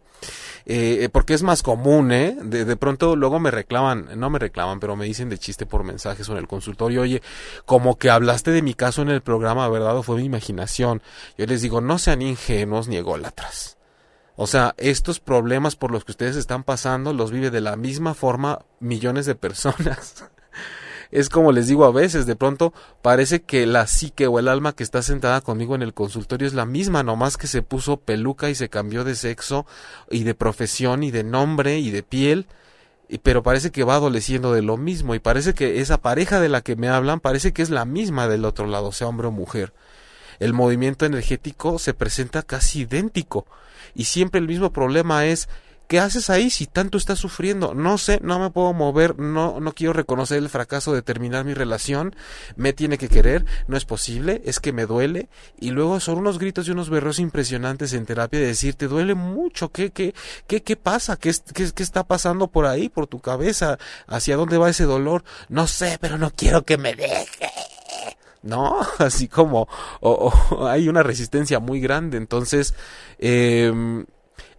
[0.66, 2.36] Eh, porque es más común, ¿eh?
[2.42, 5.84] De, de, pronto luego me reclaman, no me reclaman, pero me dicen de chiste por
[5.84, 7.22] mensajes o en el consultorio, oye,
[7.66, 9.96] como que hablaste de mi caso en el programa, ¿verdad?
[9.96, 11.02] O fue mi imaginación.
[11.36, 13.76] Yo les digo, no sean ingenuos ni ególatras.
[14.36, 18.14] O sea, estos problemas por los que ustedes están pasando los vive de la misma
[18.14, 20.24] forma millones de personas
[21.10, 24.74] es como les digo a veces, de pronto parece que la psique o el alma
[24.74, 28.50] que está sentada conmigo en el consultorio es la misma, nomás que se puso peluca
[28.50, 29.66] y se cambió de sexo
[30.10, 32.46] y de profesión y de nombre y de piel,
[33.22, 36.62] pero parece que va adoleciendo de lo mismo y parece que esa pareja de la
[36.62, 39.72] que me hablan parece que es la misma del otro lado, sea hombre o mujer.
[40.40, 43.46] El movimiento energético se presenta casi idéntico
[43.94, 45.48] y siempre el mismo problema es
[45.86, 47.74] ¿Qué haces ahí si tanto estás sufriendo?
[47.74, 51.52] No sé, no me puedo mover, no, no quiero reconocer el fracaso de terminar mi
[51.52, 52.16] relación,
[52.56, 55.28] me tiene que querer, no es posible, es que me duele,
[55.60, 59.14] y luego son unos gritos y unos berros impresionantes en terapia de decir, te duele
[59.14, 60.14] mucho, ¿qué, qué,
[60.46, 61.16] qué, qué pasa?
[61.16, 63.78] ¿Qué, qué, qué está pasando por ahí, por tu cabeza?
[64.06, 65.24] ¿Hacia dónde va ese dolor?
[65.48, 67.50] No sé, pero no quiero que me deje.
[68.42, 68.78] ¿no?
[68.98, 69.68] Así como
[70.60, 72.16] hay una resistencia muy grande.
[72.16, 72.74] Entonces,
[73.18, 73.72] eh,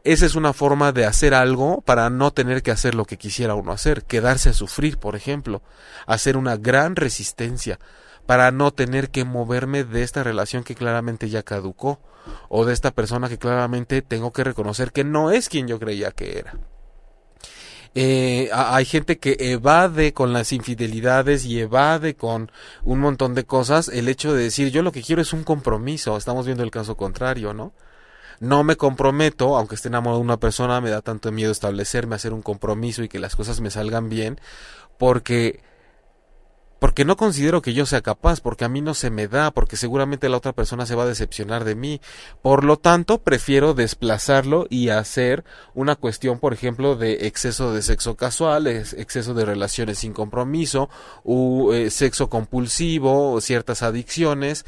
[0.05, 3.55] esa es una forma de hacer algo para no tener que hacer lo que quisiera
[3.55, 5.63] uno hacer, quedarse a sufrir, por ejemplo,
[6.05, 7.79] hacer una gran resistencia
[8.27, 11.99] para no tener que moverme de esta relación que claramente ya caducó
[12.49, 16.11] o de esta persona que claramente tengo que reconocer que no es quien yo creía
[16.11, 16.55] que era.
[17.97, 22.51] Eh, hay gente que evade con las infidelidades y evade con
[22.83, 26.15] un montón de cosas el hecho de decir yo lo que quiero es un compromiso.
[26.15, 27.73] Estamos viendo el caso contrario, ¿no?
[28.39, 32.33] No me comprometo, aunque esté enamorado de una persona, me da tanto miedo establecerme, hacer
[32.33, 34.39] un compromiso y que las cosas me salgan bien,
[34.97, 35.61] porque
[36.79, 39.77] porque no considero que yo sea capaz, porque a mí no se me da, porque
[39.77, 42.01] seguramente la otra persona se va a decepcionar de mí.
[42.41, 48.15] Por lo tanto, prefiero desplazarlo y hacer una cuestión, por ejemplo, de exceso de sexo
[48.15, 50.89] casual, exceso de relaciones sin compromiso,
[51.23, 54.65] u eh, sexo compulsivo, ciertas adicciones,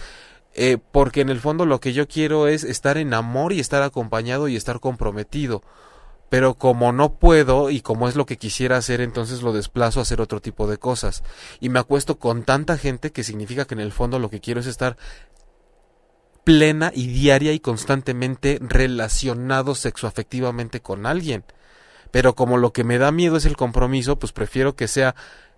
[0.60, 3.84] eh, porque en el fondo lo que yo quiero es estar en amor y estar
[3.84, 5.62] acompañado y estar comprometido.
[6.30, 10.02] Pero como no puedo y como es lo que quisiera hacer, entonces lo desplazo a
[10.02, 11.24] hacer otro tipo de cosas.
[11.60, 14.60] Y me acuesto con tanta gente que significa que en el fondo lo que quiero
[14.60, 14.98] es estar
[16.44, 21.44] plena y diaria y constantemente relacionado sexoafectivamente con alguien.
[22.10, 25.14] Pero como lo que me da miedo es el compromiso, pues prefiero que sea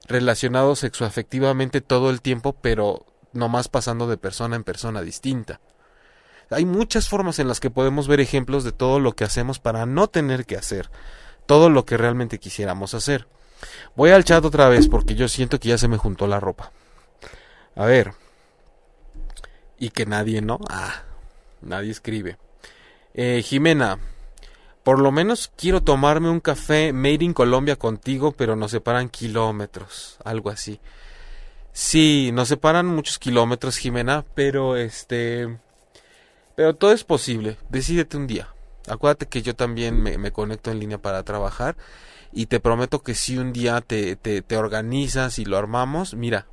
[0.09, 5.59] relacionado sexoafectivamente todo el tiempo, pero no más pasando de persona en persona distinta.
[6.49, 9.85] Hay muchas formas en las que podemos ver ejemplos de todo lo que hacemos para
[9.85, 10.89] no tener que hacer
[11.49, 13.27] todo lo que realmente quisiéramos hacer.
[13.95, 16.71] Voy al chat otra vez porque yo siento que ya se me juntó la ropa.
[17.75, 18.13] A ver.
[19.79, 20.59] Y que nadie, ¿no?
[20.69, 21.05] Ah,
[21.61, 22.37] nadie escribe.
[23.15, 23.97] Eh, Jimena,
[24.83, 30.19] por lo menos quiero tomarme un café made in Colombia contigo, pero nos separan kilómetros,
[30.23, 30.79] algo así.
[31.71, 35.59] Sí, nos separan muchos kilómetros, Jimena, pero este...
[36.55, 37.57] Pero todo es posible.
[37.69, 38.53] Decídete un día.
[38.87, 41.77] Acuérdate que yo también me, conecto en línea para trabajar
[42.33, 46.47] y te prometo que si un día te, te, te organizas y lo armamos, mira,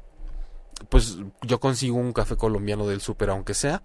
[0.89, 3.83] pues yo consigo un café colombiano del súper aunque sea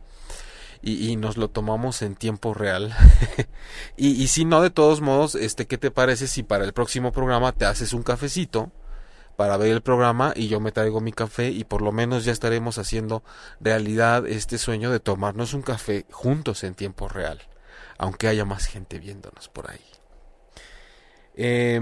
[0.81, 2.93] y, y, nos lo tomamos en tiempo real
[3.97, 7.11] y, y, si no de todos modos este qué te parece si para el próximo
[7.11, 8.71] programa te haces un cafecito
[9.35, 12.31] para ver el programa y yo me traigo mi café y por lo menos ya
[12.31, 13.23] estaremos haciendo
[13.59, 17.39] realidad este sueño de tomarnos un café juntos en tiempo real
[17.97, 19.81] aunque haya más gente viéndonos por ahí
[21.35, 21.79] eh,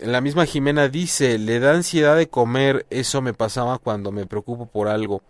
[0.00, 4.66] la misma Jimena dice, le da ansiedad de comer, eso me pasaba cuando me preocupo
[4.66, 5.22] por algo.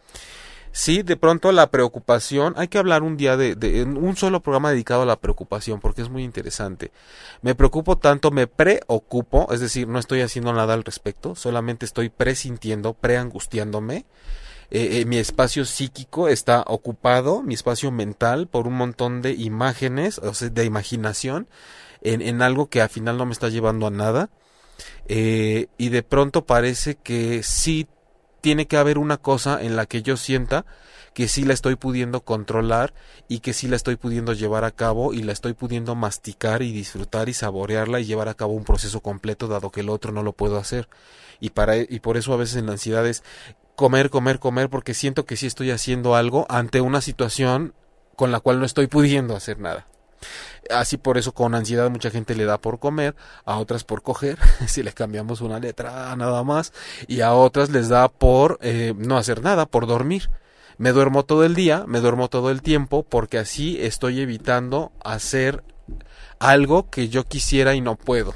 [0.76, 4.72] Sí, de pronto la preocupación, hay que hablar un día de, de un solo programa
[4.72, 6.90] dedicado a la preocupación, porque es muy interesante.
[7.42, 12.08] Me preocupo tanto, me preocupo, es decir, no estoy haciendo nada al respecto, solamente estoy
[12.08, 14.04] presintiendo, preangustiándome.
[14.72, 20.18] Eh, eh, mi espacio psíquico está ocupado, mi espacio mental, por un montón de imágenes,
[20.18, 21.46] o sea, de imaginación,
[22.02, 24.28] en, en algo que al final no me está llevando a nada.
[25.06, 27.86] Eh, y de pronto parece que sí
[28.44, 30.66] tiene que haber una cosa en la que yo sienta
[31.14, 32.92] que sí la estoy pudiendo controlar
[33.26, 36.70] y que sí la estoy pudiendo llevar a cabo y la estoy pudiendo masticar y
[36.70, 40.22] disfrutar y saborearla y llevar a cabo un proceso completo dado que el otro no
[40.22, 40.90] lo puedo hacer.
[41.40, 43.22] Y para y por eso a veces en la ansiedad es
[43.76, 47.72] comer comer comer porque siento que sí estoy haciendo algo ante una situación
[48.14, 49.86] con la cual no estoy pudiendo hacer nada
[50.70, 54.38] Así por eso con ansiedad mucha gente le da por comer, a otras por coger,
[54.66, 56.72] si le cambiamos una letra nada más,
[57.06, 60.30] y a otras les da por eh, no hacer nada, por dormir.
[60.76, 65.62] Me duermo todo el día, me duermo todo el tiempo, porque así estoy evitando hacer
[66.40, 68.34] algo que yo quisiera y no puedo.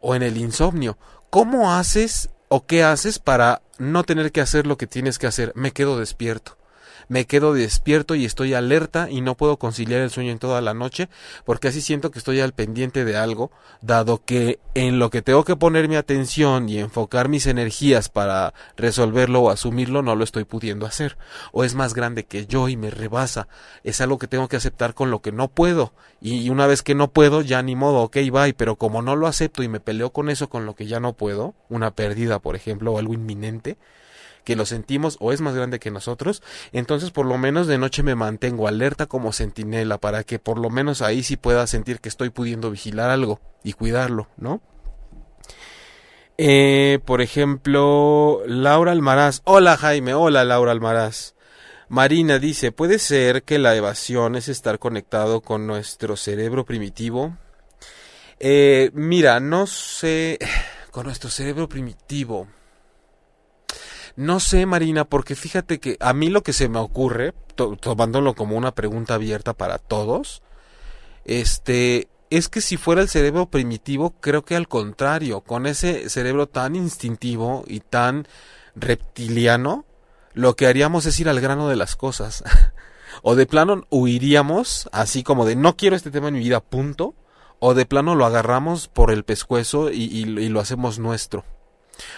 [0.00, 0.96] O en el insomnio,
[1.28, 5.52] ¿cómo haces o qué haces para no tener que hacer lo que tienes que hacer?
[5.54, 6.56] Me quedo despierto
[7.08, 10.74] me quedo despierto y estoy alerta y no puedo conciliar el sueño en toda la
[10.74, 11.08] noche
[11.44, 13.50] porque así siento que estoy al pendiente de algo,
[13.80, 18.54] dado que en lo que tengo que poner mi atención y enfocar mis energías para
[18.76, 21.16] resolverlo o asumirlo no lo estoy pudiendo hacer,
[21.52, 23.48] o es más grande que yo y me rebasa,
[23.84, 25.92] es algo que tengo que aceptar con lo que no puedo.
[26.20, 29.26] Y una vez que no puedo ya ni modo, ok, bye, pero como no lo
[29.26, 32.56] acepto y me peleo con eso, con lo que ya no puedo, una pérdida por
[32.56, 33.76] ejemplo o algo inminente,
[34.46, 36.40] que lo sentimos o es más grande que nosotros,
[36.72, 40.70] entonces por lo menos de noche me mantengo alerta como centinela para que por lo
[40.70, 44.62] menos ahí sí pueda sentir que estoy pudiendo vigilar algo y cuidarlo, ¿no?
[46.38, 49.42] Eh, por ejemplo, Laura Almaraz.
[49.44, 51.34] Hola Jaime, hola Laura Almaraz.
[51.88, 57.36] Marina dice, ¿puede ser que la evasión es estar conectado con nuestro cerebro primitivo?
[58.38, 60.38] Eh, mira, no sé,
[60.92, 62.46] con nuestro cerebro primitivo.
[64.16, 68.34] No sé, Marina, porque fíjate que a mí lo que se me ocurre, to tomándolo
[68.34, 70.42] como una pregunta abierta para todos,
[71.26, 76.46] este, es que si fuera el cerebro primitivo, creo que al contrario, con ese cerebro
[76.48, 78.26] tan instintivo y tan
[78.74, 79.84] reptiliano,
[80.32, 82.42] lo que haríamos es ir al grano de las cosas.
[83.22, 87.14] o de plano huiríamos, así como de no quiero este tema en mi vida, punto.
[87.58, 91.44] O de plano lo agarramos por el pescuezo y, lo hacemos nuestro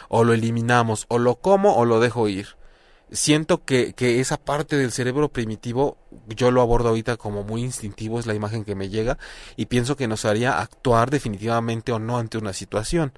[0.08, 2.57] o lo eliminamos, o lo como o lo dejo ir.
[3.10, 5.96] Siento que, que esa parte del cerebro primitivo,
[6.28, 9.16] yo lo abordo ahorita como muy instintivo, es la imagen que me llega,
[9.56, 13.12] y pienso que nos haría actuar definitivamente o no ante una situación.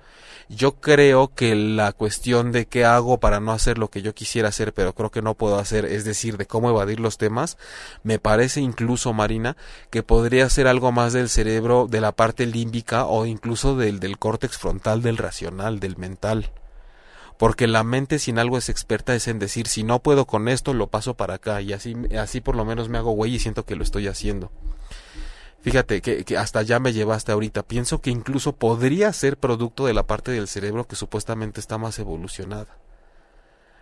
[0.48, 4.48] Yo creo que la cuestión de qué hago para no hacer lo que yo quisiera
[4.50, 7.58] hacer, pero creo que no puedo hacer, es decir, de cómo evadir los temas,
[8.04, 9.56] me parece incluso, Marina,
[9.90, 14.18] que podría ser algo más del cerebro, de la parte límbica o incluso del, del
[14.18, 16.52] córtex frontal, del racional, del mental
[17.40, 20.74] porque la mente sin algo es experta es en decir si no puedo con esto
[20.74, 23.64] lo paso para acá y así así por lo menos me hago güey y siento
[23.64, 24.52] que lo estoy haciendo
[25.62, 29.94] fíjate que, que hasta ya me llevaste ahorita pienso que incluso podría ser producto de
[29.94, 32.76] la parte del cerebro que supuestamente está más evolucionada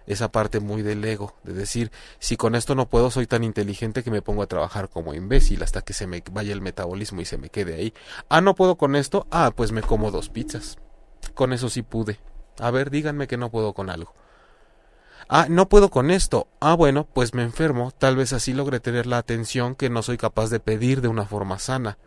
[0.06, 4.02] esa parte muy del ego, de decir, si con esto no puedo, soy tan inteligente
[4.02, 7.26] que me pongo a trabajar como imbécil hasta que se me vaya el metabolismo y
[7.26, 7.92] se me quede ahí.
[8.30, 10.78] Ah, no puedo con esto, ah, pues me como dos pizzas.
[11.34, 12.18] Con eso sí pude.
[12.60, 14.14] A ver, díganme que no puedo con algo.
[15.28, 16.48] Ah, no puedo con esto.
[16.60, 17.92] Ah, bueno, pues me enfermo.
[17.96, 21.26] Tal vez así logre tener la atención que no soy capaz de pedir de una
[21.26, 21.98] forma sana.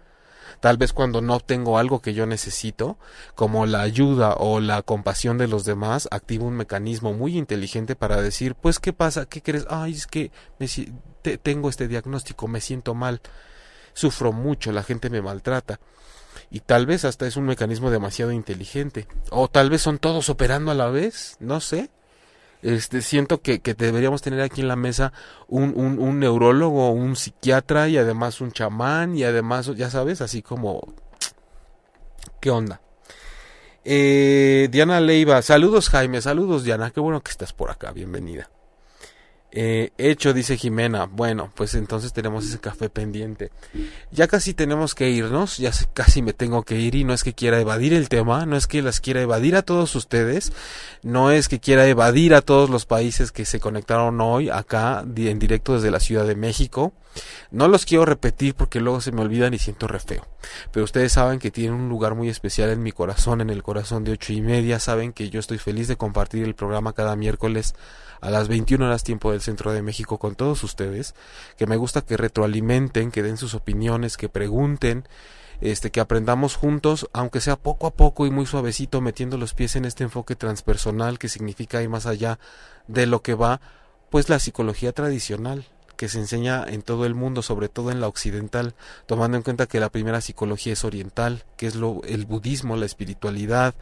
[0.59, 2.97] Tal vez cuando no tengo algo que yo necesito,
[3.35, 8.21] como la ayuda o la compasión de los demás, activo un mecanismo muy inteligente para
[8.21, 9.25] decir, pues, ¿qué pasa?
[9.25, 9.65] ¿Qué crees?
[9.69, 10.31] Ay, es que
[11.21, 13.21] te, tengo este diagnóstico, me siento mal,
[13.93, 15.79] sufro mucho, la gente me maltrata
[16.51, 20.69] y tal vez hasta es un mecanismo demasiado inteligente o tal vez son todos operando
[20.69, 21.89] a la vez, no sé.
[22.61, 25.13] Este, siento que, que deberíamos tener aquí en la mesa
[25.47, 30.43] un, un, un neurólogo, un psiquiatra y además un chamán y además, ya sabes, así
[30.43, 30.93] como...
[32.39, 32.81] ¿Qué onda?
[33.83, 38.49] Eh, Diana Leiva, saludos Jaime, saludos Diana, qué bueno que estás por acá, bienvenida.
[39.53, 41.05] Eh, hecho, dice Jimena.
[41.05, 43.51] Bueno, pues entonces tenemos ese café pendiente.
[44.11, 47.33] Ya casi tenemos que irnos, ya casi me tengo que ir y no es que
[47.33, 50.53] quiera evadir el tema, no es que las quiera evadir a todos ustedes,
[51.03, 55.39] no es que quiera evadir a todos los países que se conectaron hoy acá en
[55.39, 56.93] directo desde la Ciudad de México.
[57.51, 60.25] No los quiero repetir porque luego se me olvidan y siento re feo.
[60.71, 64.03] Pero ustedes saben que tienen un lugar muy especial en mi corazón, en el corazón
[64.03, 64.79] de ocho y media.
[64.79, 67.75] Saben que yo estoy feliz de compartir el programa cada miércoles
[68.21, 71.15] a las 21 horas tiempo del centro de México con todos ustedes,
[71.57, 75.07] que me gusta que retroalimenten, que den sus opiniones, que pregunten,
[75.59, 79.75] este, que aprendamos juntos, aunque sea poco a poco y muy suavecito, metiendo los pies
[79.75, 82.39] en este enfoque transpersonal que significa ir más allá
[82.87, 83.59] de lo que va,
[84.09, 85.65] pues la psicología tradicional,
[86.01, 88.73] que se enseña en todo el mundo, sobre todo en la occidental,
[89.05, 92.87] tomando en cuenta que la primera psicología es oriental, que es lo, el budismo, la
[92.87, 93.75] espiritualidad,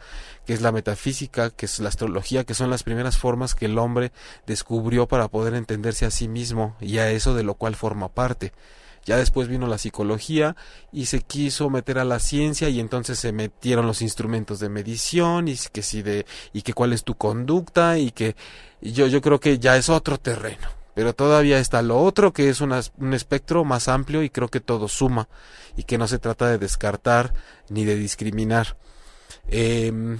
[0.44, 3.78] que es la metafísica, que es la astrología, que son las primeras formas que el
[3.78, 4.12] hombre
[4.46, 8.52] descubrió para poder entenderse a sí mismo y a eso de lo cual forma parte.
[9.06, 10.56] Ya después vino la psicología
[10.92, 15.48] y se quiso meter a la ciencia y entonces se metieron los instrumentos de medición
[15.48, 18.36] y que si de y que cuál es tu conducta y que
[18.82, 22.60] yo yo creo que ya es otro terreno pero todavía está lo otro que es
[22.60, 25.30] un espectro más amplio y creo que todo suma
[25.74, 27.32] y que no se trata de descartar
[27.70, 28.76] ni de discriminar.
[29.48, 30.18] Em,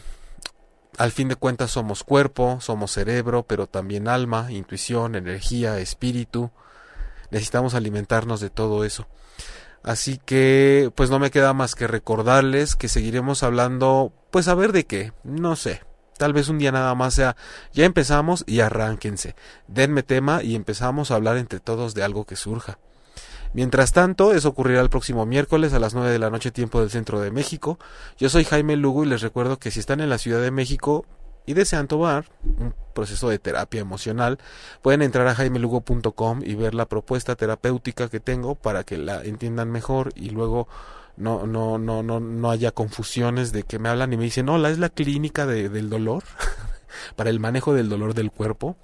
[0.96, 6.50] al fin de cuentas somos cuerpo, somos cerebro, pero también alma, intuición, energía, espíritu.
[7.30, 9.06] Necesitamos alimentarnos de todo eso.
[9.82, 14.72] Así que, pues no me queda más que recordarles que seguiremos hablando, pues a ver
[14.72, 15.82] de qué, no sé.
[16.20, 17.34] Tal vez un día nada más sea,
[17.72, 19.34] ya empezamos y arránquense.
[19.68, 22.78] Denme tema y empezamos a hablar entre todos de algo que surja.
[23.54, 26.90] Mientras tanto, eso ocurrirá el próximo miércoles a las 9 de la noche tiempo del
[26.90, 27.78] centro de México.
[28.18, 31.06] Yo soy Jaime Lugo y les recuerdo que si están en la Ciudad de México
[31.46, 34.36] y desean tomar un proceso de terapia emocional,
[34.82, 39.70] pueden entrar a jaimelugo.com y ver la propuesta terapéutica que tengo para que la entiendan
[39.70, 40.68] mejor y luego
[41.20, 44.70] no, no, no, no, no haya confusiones de que me hablan y me dicen, hola,
[44.70, 46.24] es la clínica de, del dolor,
[47.16, 48.76] para el manejo del dolor del cuerpo.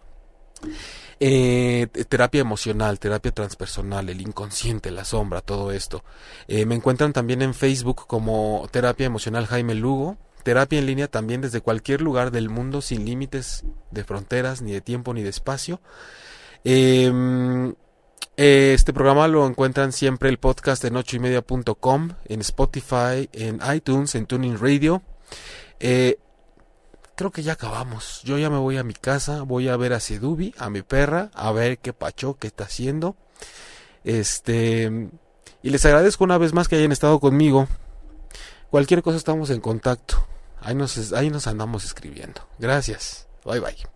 [1.19, 6.05] Eh, terapia emocional, terapia transpersonal, el inconsciente, la sombra, todo esto.
[6.47, 10.19] Eh, me encuentran también en Facebook como Terapia Emocional Jaime Lugo.
[10.43, 14.83] Terapia en línea también desde cualquier lugar del mundo sin límites de fronteras, ni de
[14.83, 15.81] tiempo, ni de espacio.
[16.65, 17.11] Eh,
[18.37, 24.59] este programa lo encuentran siempre el podcast en ochoymedia.com, en Spotify, en iTunes, en Tuning
[24.59, 25.03] Radio.
[25.81, 26.19] Eh,
[27.15, 28.21] creo que ya acabamos.
[28.25, 31.31] Yo ya me voy a mi casa, voy a ver a Sedubi, a mi perra,
[31.35, 33.17] a ver qué pacho, qué está haciendo.
[34.05, 35.11] Este,
[35.63, 37.67] y les agradezco una vez más que hayan estado conmigo.
[38.71, 40.27] Cualquier cosa estamos en contacto.
[40.61, 42.43] Ahí nos, ahí nos andamos escribiendo.
[42.59, 43.27] Gracias.
[43.45, 43.96] Bye bye.